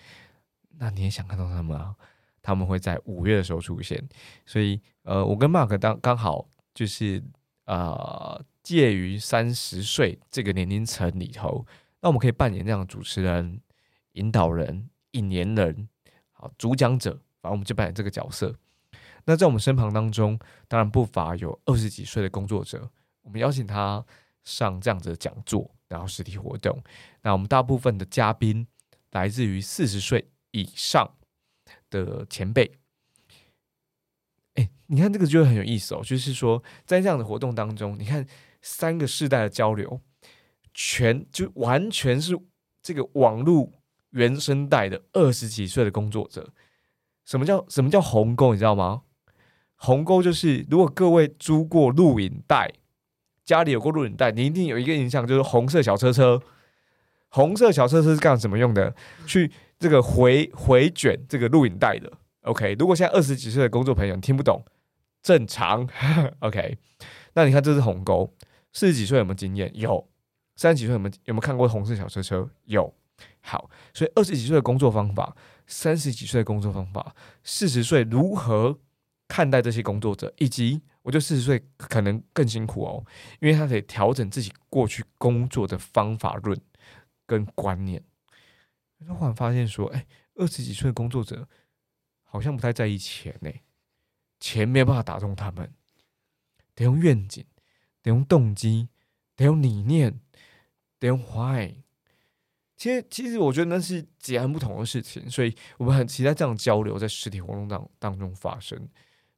[0.79, 1.95] 那你也想看到他们啊？
[2.41, 4.07] 他们会在五月的时候出现，
[4.47, 6.49] 所以呃，我跟 Mark 当刚好
[6.79, 7.21] 就是
[7.65, 11.67] 呃介于三十岁这个年龄层里头，
[12.01, 13.61] 那我们可以扮演这样的主持人、
[14.13, 15.89] 引导人、引言人、
[16.31, 17.11] 好主讲者，
[17.43, 18.55] 反正我们就扮演这个角色。
[19.25, 22.89] 那在我们身旁当中，当然不乏有二十几岁的工作者，
[23.23, 24.07] 我们邀请他
[24.45, 26.81] 上这样子的讲座，然后实体活动。
[27.23, 28.65] 那我们大部分的嘉宾
[29.11, 31.11] 来自于四十岁以上。
[31.91, 32.71] 的前辈，
[34.59, 36.01] 哎，你看这个就很有意思哦。
[36.03, 38.27] 就是说，在这样的活动当中，你看
[38.61, 40.01] 三个世代的交流，
[40.75, 42.37] 全就完全是
[42.83, 43.73] 这个网络
[44.11, 46.53] 原生代的二十几岁的工作者。
[47.25, 48.53] 什么叫什么叫鸿沟？
[48.53, 49.03] 你知道吗？
[49.77, 52.73] 鸿沟就是如果各位租过录影带，
[53.45, 56.43] 家里有过录影带，你一定有一个印象，就是红色小车车。
[57.29, 58.97] 红色小车车是干什么用的？
[59.27, 62.11] 去这个回回卷这个录影带的。
[62.49, 64.65] OK，如果现在二十几岁的工作朋友你听不懂，
[65.23, 65.89] 正常。
[66.41, 66.79] OK，
[67.35, 68.35] 那你看这是鸿沟。
[68.73, 69.71] 四十几岁有没有经验？
[69.75, 70.09] 有。
[70.57, 72.49] 三十几岁有没有有没有看过红色小车车？
[72.65, 72.93] 有。
[73.41, 75.37] 好，所以二十几岁的工作方法，
[75.67, 78.79] 三十几岁的工作方法，四十岁如何
[79.27, 83.05] 看待这些工作者，以及我觉得四十岁可能更辛苦哦，
[83.41, 86.59] 因为他得调整自己过去工作的方法论
[87.27, 88.03] 跟观念。
[89.09, 91.49] 忽然发现说，哎，二十几岁的工作者
[92.31, 93.51] 好像不太在意钱呢，
[94.39, 95.73] 钱没有办法打动他们，
[96.75, 97.45] 得用愿景，
[98.03, 98.89] 得用动机，
[99.35, 100.21] 得用理念，
[100.99, 101.83] 得用 why。
[102.77, 108.89] 其实，其实我觉得那是截然不同的事情，所以我们很期待这样交流在实体活动当当中发生。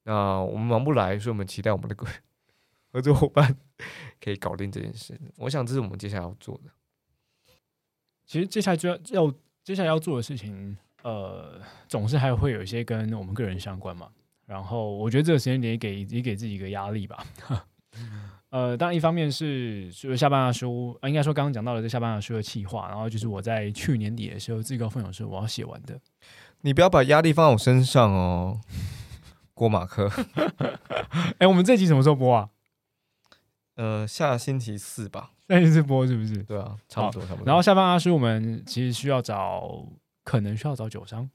[0.02, 1.96] 那我们忙不来，所以我们期待我们的
[2.92, 3.56] 合作伙伴
[4.20, 5.18] 可以搞定这件事。
[5.36, 6.70] 我想这是我们接下来要做的。
[8.26, 14.08] 其实接下来就要要接下来要做的事情，呃，总是还会有一些跟我们个人相关嘛。
[14.46, 17.24] 然后我觉得这个时间点也给也给自己一个压力吧。
[18.50, 26.00] 呃，当然，一方面是就是下半书啊，应该说刚刚讲到了这下半书的企划，然后就是我在去年底的时候自告奋勇说我要写完的。
[26.62, 28.60] 你不要把压力放在我身上哦，
[29.54, 30.10] 郭马克。
[31.38, 32.48] 哎，我们这集什么时候播啊？
[33.76, 35.30] 呃，下星期四吧。
[35.48, 36.42] 下星期四播是不是？
[36.42, 37.46] 对啊，差不多差不多。
[37.46, 39.86] 然后下半阿叔，我们其实需要找，
[40.30, 41.28] 可能需要找酒商。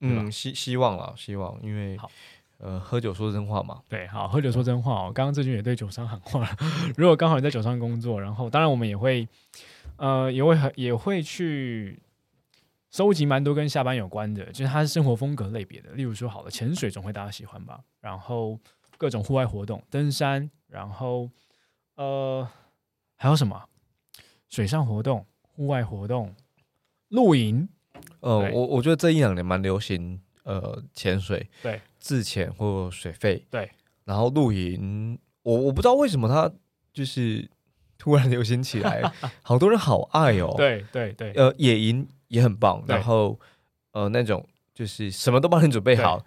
[0.00, 2.10] 嗯，希希望了，希望，因为好。
[2.58, 3.82] 呃，喝酒说真话嘛？
[3.88, 5.10] 对，好，喝酒说真话哦。
[5.14, 6.54] 刚刚志军也对酒商喊话了。
[6.98, 9.26] 如果刚好你在酒商工作，然后当然我们也会，
[9.96, 11.98] 呃，也会很也会去
[12.90, 15.92] 收集蛮多跟下班有关的，就是它是生活风格类别的。
[15.92, 17.80] 例如说，好的潜水总会大家喜欢吧？
[18.02, 18.60] 然后
[18.98, 21.30] 各种户外活动，登山，然后
[21.94, 22.46] 呃
[23.16, 23.64] 还有什么
[24.50, 26.34] 水上活动、户外活动、
[27.08, 27.66] 露营。
[28.20, 30.20] 呃，我我觉得这一两年蛮流行。
[30.42, 33.70] 呃，潜水对自潜或水费对，
[34.04, 36.50] 然后露营，我我不知道为什么它
[36.94, 37.48] 就是
[37.98, 39.02] 突然流行起来，
[39.44, 40.54] 好多人好爱哦。
[40.56, 43.38] 对对对，呃，野营也很棒，然后
[43.92, 44.44] 呃那种
[44.74, 46.24] 就是什么都帮你准备好，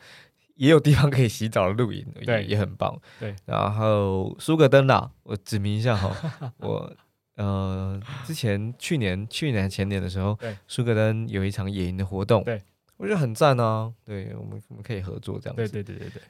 [0.55, 2.97] 也有地方可以洗澡的露营，对，也很棒。
[3.19, 6.95] 对，然后苏格登啦，我指明一下哈，我
[7.35, 12.61] 呃之前去年去年前年的时候，苏格登有一场野营的活动，对。
[12.95, 13.91] 我觉得很赞啊！
[14.05, 15.67] 对我们我们可以合作这样子。
[15.67, 16.21] 对对对对对，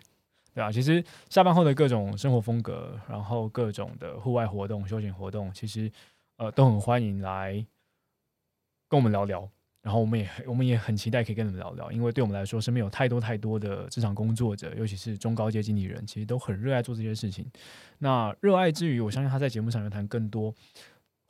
[0.56, 0.72] 对啊！
[0.72, 5.92] 其实下班后的各种生活风格，然后各种的户外活动、休闲活动，其实
[6.38, 7.54] 呃都很欢迎来
[8.88, 9.48] 跟我们聊聊。
[9.84, 17.46] 然后我们也我们也很期待可以跟你们聊聊，因为对我们来说，身边有太多太多的职场工作者，尤其是中高阶经理人，其实都很热爱做这些事情。
[18.00, 20.56] 那热爱之余，我相信他在节目上要谈更多，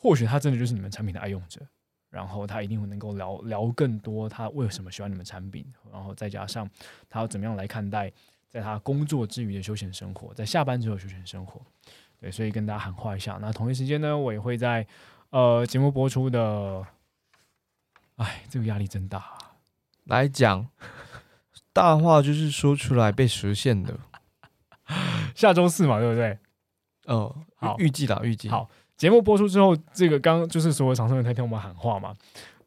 [0.03, 1.59] 或许他真的就是你们产品的爱用者。
[2.09, 6.69] 然后他一定会能够聊聊更多，他为什么喜欢你们产品，然后再加上
[7.09, 8.11] 他要怎么样来看待
[8.51, 11.59] 在他工作之余的休闲生活，在下班之后休闲生活。
[12.19, 13.39] 对，所以跟大家喊话一下。
[13.41, 14.85] 那同一时间呢，我也会在
[15.31, 16.85] 呃节目播出的，
[18.17, 19.35] 哎，这个压力真大。
[20.03, 20.69] 来讲
[21.73, 23.97] 大话就是说出来被实现的，
[25.33, 26.37] 下周四嘛，对不对？
[27.05, 28.69] 哦，好，预计的预计好。
[29.03, 32.15] 节目播出之后，这个刚就是所有厂商在听我们喊话嘛。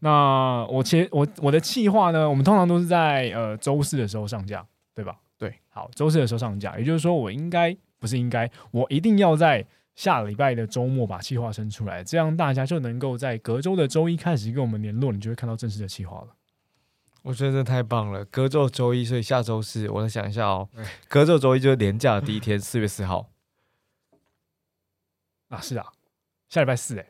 [0.01, 4.63] 那我其实我我的计划呢，我们通常都是在呃周四的时候上架，
[4.95, 5.17] 对吧？
[5.39, 16.29] 对，好，周四的时候上架，也就是说我应该不是应该，我一定要在下礼拜的周末把计划生出来，这样大家就能够在隔周的周一开始跟我们联络，你就会看到正式的计划了。
[17.23, 20.69] 我觉得这太棒了，隔周周一，所以下周四，我想一下哦，
[21.09, 23.31] 隔周周一就是年假的第一天， 四月四号。
[25.49, 25.96] 啊，是啊。
[26.49, 27.07] 下礼拜四哎，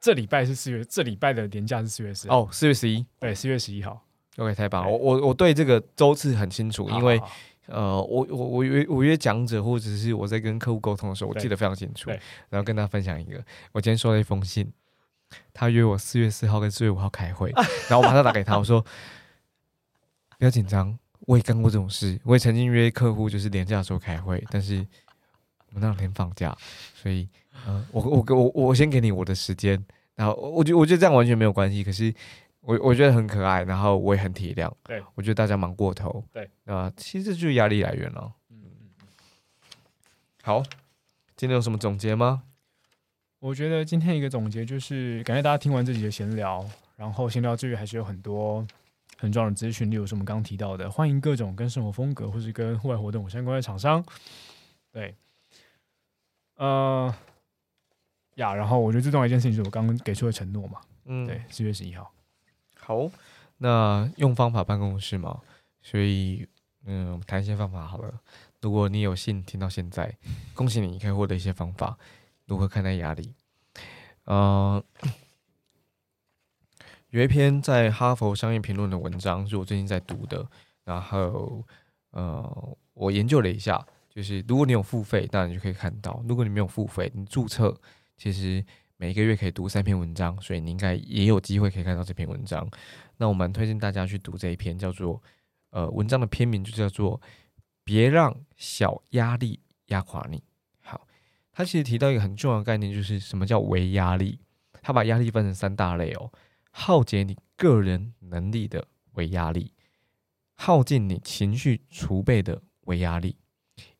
[0.00, 4.04] 这礼拜是四月，这礼拜的年假是四月四哦，四月十一，对，四月十一号。
[4.36, 4.88] OK，太棒！
[4.88, 7.20] 我我我对这个周次很清楚，因为
[7.66, 12.08] 呃，我我我约我约讲者或者是我在跟客户沟通的时候，我记得非常清楚。
[12.48, 14.72] 然后跟大家分享一个，我今天收到一封信，
[15.52, 17.50] 他约我四月四号跟四月五号开会，
[17.90, 18.80] 然后我马上打给他，我说
[20.38, 24.86] 不要紧张，我也干过这种事，我也曾经约客户就是年假的时候开会，但是
[25.72, 26.56] 我那两天放假，
[26.94, 27.28] 所以。
[27.66, 29.82] 嗯，我我我我先给你我的时间，
[30.14, 32.14] 然后我觉我觉得这样完全没有关系，可是
[32.60, 38.32] 我我觉得很可爱，然后我也很体谅，对我觉得大家忙过头，对啊，其实这就是压力来源了。
[38.50, 39.06] 嗯嗯嗯。
[40.42, 40.62] 好，
[41.36, 42.42] 今天有什么总结吗？
[43.40, 48.66] 我觉得今天一个总结就是，感谢大家听完这集的闲聊，然后闲聊之余还是有很多
[49.16, 54.04] 很重要的资讯，例如是我们刚刚提到的，欢迎各种跟生活风格或是跟户外活动有相关的厂商。
[54.90, 55.14] 对，
[56.56, 57.14] 呃，
[58.38, 62.10] 呀，然后我觉得最重要一件事情就是我刚刚给出的承诺嘛，嗯对，四月十一号。
[62.76, 63.10] 好，
[63.58, 65.40] 那用方法办公室嘛，
[65.82, 66.48] 所以
[66.84, 68.20] 嗯，我们谈一些方法好了。
[68.60, 70.16] 如果你有幸听到现在，
[70.54, 71.98] 恭喜你，你可以获得一些方法，
[72.46, 73.34] 如何看待压力。
[74.24, 74.82] 呃，
[77.10, 80.46] 有一篇在哈佛商业评论的文章是我最近在读的，
[80.84, 81.64] 然后
[82.10, 87.76] 呃，我研究了一下，就是如果你有付费，当然你就可以看到；如果你没有付费，你注册，
[88.18, 88.62] 其实
[88.98, 92.68] 每一个月可以读三篇文章，所以你应该也有机会可以看到这篇文章。
[93.16, 95.22] 那我蛮推荐大家去读这一篇，叫做
[95.70, 97.20] 呃文章的篇名就叫做
[97.84, 100.42] “别让小压力压垮你”。
[100.82, 101.06] 好，
[101.52, 104.40] 他其实提到一个很重要的概念，就是什么叫微压力。
[104.82, 106.32] 他把压力分成三大类哦，
[106.70, 109.72] 耗竭你个人能力的微压力，
[110.54, 113.36] 耗尽你情绪储备的微压力，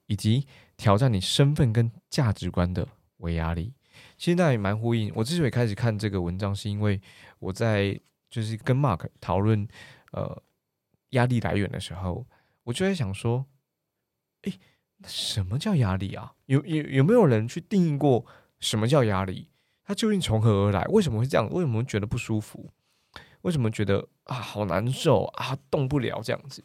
[0.06, 0.46] 以及
[0.76, 2.88] 挑战你身份跟价值观的
[3.18, 3.74] 微压力。
[4.18, 5.10] 其实那也蛮呼应。
[5.14, 7.00] 我之所以开始看这个文章，是因为
[7.38, 7.98] 我在
[8.28, 9.66] 就是跟 Mark 讨论
[10.12, 10.42] 呃
[11.10, 12.26] 压力来源的时候，
[12.64, 13.46] 我就在想说，
[14.42, 14.52] 诶，
[14.98, 16.34] 那什么叫压力啊？
[16.46, 18.26] 有有有没有人去定义过
[18.58, 19.48] 什么叫压力？
[19.84, 20.84] 它究竟从何而来？
[20.88, 21.48] 为什么会这样？
[21.50, 22.70] 为什么觉得不舒服？
[23.42, 26.62] 为什么觉得啊好难受啊动不了这样子？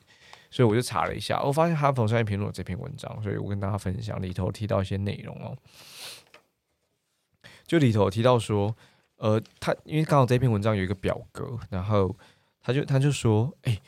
[0.50, 5.56] 所以我就查了一下，我发现《哈佛商业评论》有这篇文章，所以我跟大家分享里头提到一些内容哦。
[7.74, 8.76] 就里头提到说，
[9.16, 12.16] 呃，他因为刚好这篇文章有一个表格，然后
[12.62, 13.82] 他就他就说，哎、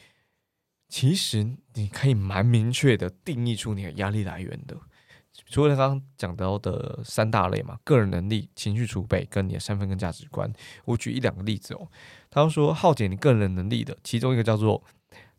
[0.89, 4.75] 其实你可以蛮明确的定义出你的压力来源的。
[5.45, 10.51] 除了刚刚讲到的三大类嘛，个人能力、情绪储备跟你的身份跟价值观，
[10.85, 11.87] 我举一两个例子哦。
[12.31, 14.83] 他说，耗竭你个人能力的，其中一个叫做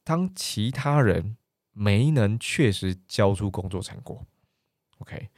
[0.04, 1.36] 当其他人
[1.72, 4.24] 没能确实交出工作成果。
[4.98, 5.30] OK，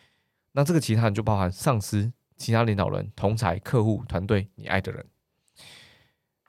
[0.52, 5.04] 那这个其他人就包含上司、其他领导人、同才、客户、团队，你爱的人，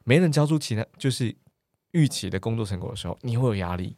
[0.05, 1.35] 没能交出其他就是
[1.91, 3.97] 预期的工作成果的时候，你会有压力。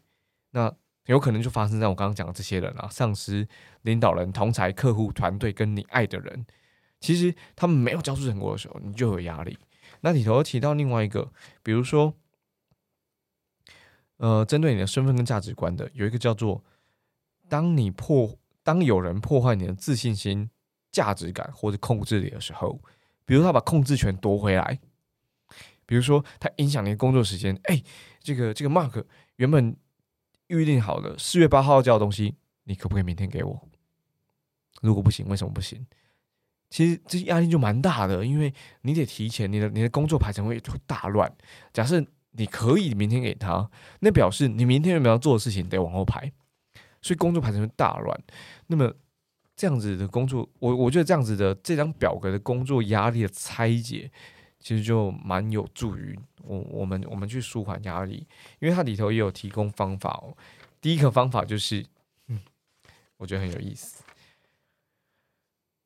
[0.52, 0.74] 那
[1.06, 3.48] 有可能就发生在我刚刚讲的这些人啊，上司、
[3.82, 6.46] 领导人、同才、客户、团队跟你爱的人，
[7.00, 9.58] 其实他们没有交出成果的时候，你就有压力。
[10.02, 11.32] 那里头提到另外一个，
[11.64, 12.14] 比如说，
[14.18, 16.64] 呃，针对你的身份跟价值观的，有一个叫做，
[17.50, 20.50] 当你破，当有人破坏你的自信心、
[20.92, 22.82] 价值感或者控制力的时候，
[23.26, 24.80] 比如他把控制权夺回来，
[25.86, 27.82] 比如说他影响你的工作时间，哎、
[28.22, 29.04] 这个这个 Mark
[29.38, 29.76] 原本
[30.48, 32.36] 预定好的四月八号要交的东西，
[32.66, 33.68] 你可不可以明天给我？
[34.82, 35.86] 如果不行，为什么不行？
[36.70, 41.32] 其实这压力就蛮大的，因为你得提前，你的你的工作排程会会大乱。
[41.74, 43.70] 假设你可以明天给他，
[44.00, 46.32] 那表示你明天有没有要做的事情得往后排，
[47.02, 48.24] 所以工作排程会大乱。
[48.68, 48.94] 那么
[49.62, 54.12] 这样子的工作，我我觉得这样子的这张表格的工作压力的拆解，
[54.60, 58.26] 其实就蛮有助于我我们我们去舒缓压力，
[58.58, 60.36] 因为它里头也有提供方法哦。
[60.82, 61.86] 第一个方法就是，
[62.26, 62.40] 嗯，
[63.18, 64.04] 我觉得很有意思，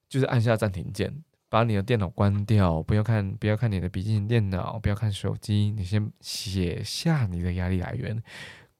[0.07, 1.13] 就是按下暂停键，
[1.49, 8.23] 把你的电脑关掉，不要看不要看你的笔记本电脑，不要看手机，你先写下你的压力来源，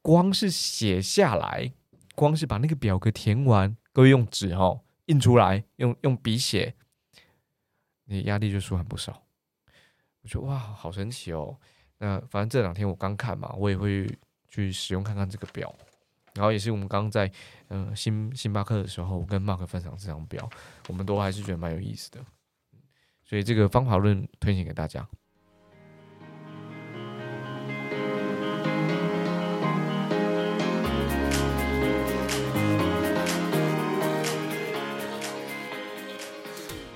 [0.02, 1.74] 光是写下来，
[2.16, 6.76] 光是把那个表格填完，各位用纸哦印出来，用用笔写，
[8.04, 9.24] 你压力就舒缓不少。
[10.22, 11.58] 我觉得哇，好神奇哦！
[12.00, 14.06] 那反正这两天我刚看嘛，我也会
[14.50, 15.74] 去使用看看这个表。
[16.34, 17.32] 然后也是我们刚刚在
[17.70, 20.50] 呃星星巴克的时候，我跟 Mark 分享这张表，
[20.90, 22.20] 我们都还是觉得蛮有意思的。
[23.24, 25.08] 所以这个方法论推荐给大家。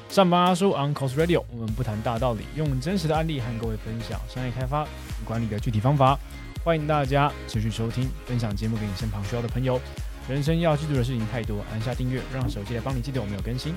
[0.09, 6.17] 上班阿叔 on Cos Radio，我们不谈大道理，用真实的案例和各位分享商业开发与管理的具体方法。
[6.63, 9.79] 欢迎大家持续收听，分享节目给你身旁需要的朋友。
[10.27, 13.75] 人生要记住的事情太多，按下订阅，让手机来帮你记得我们有更新。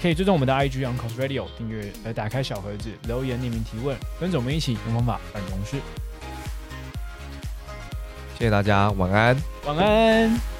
[0.00, 5.76] 可以追踪我们的 IG on Cos Radio，订阅呃打开小盒子留言匿名提问，跟着我们一起用方法办公室。
[8.38, 9.36] 谢谢大家，晚安。
[9.66, 10.53] 晚安。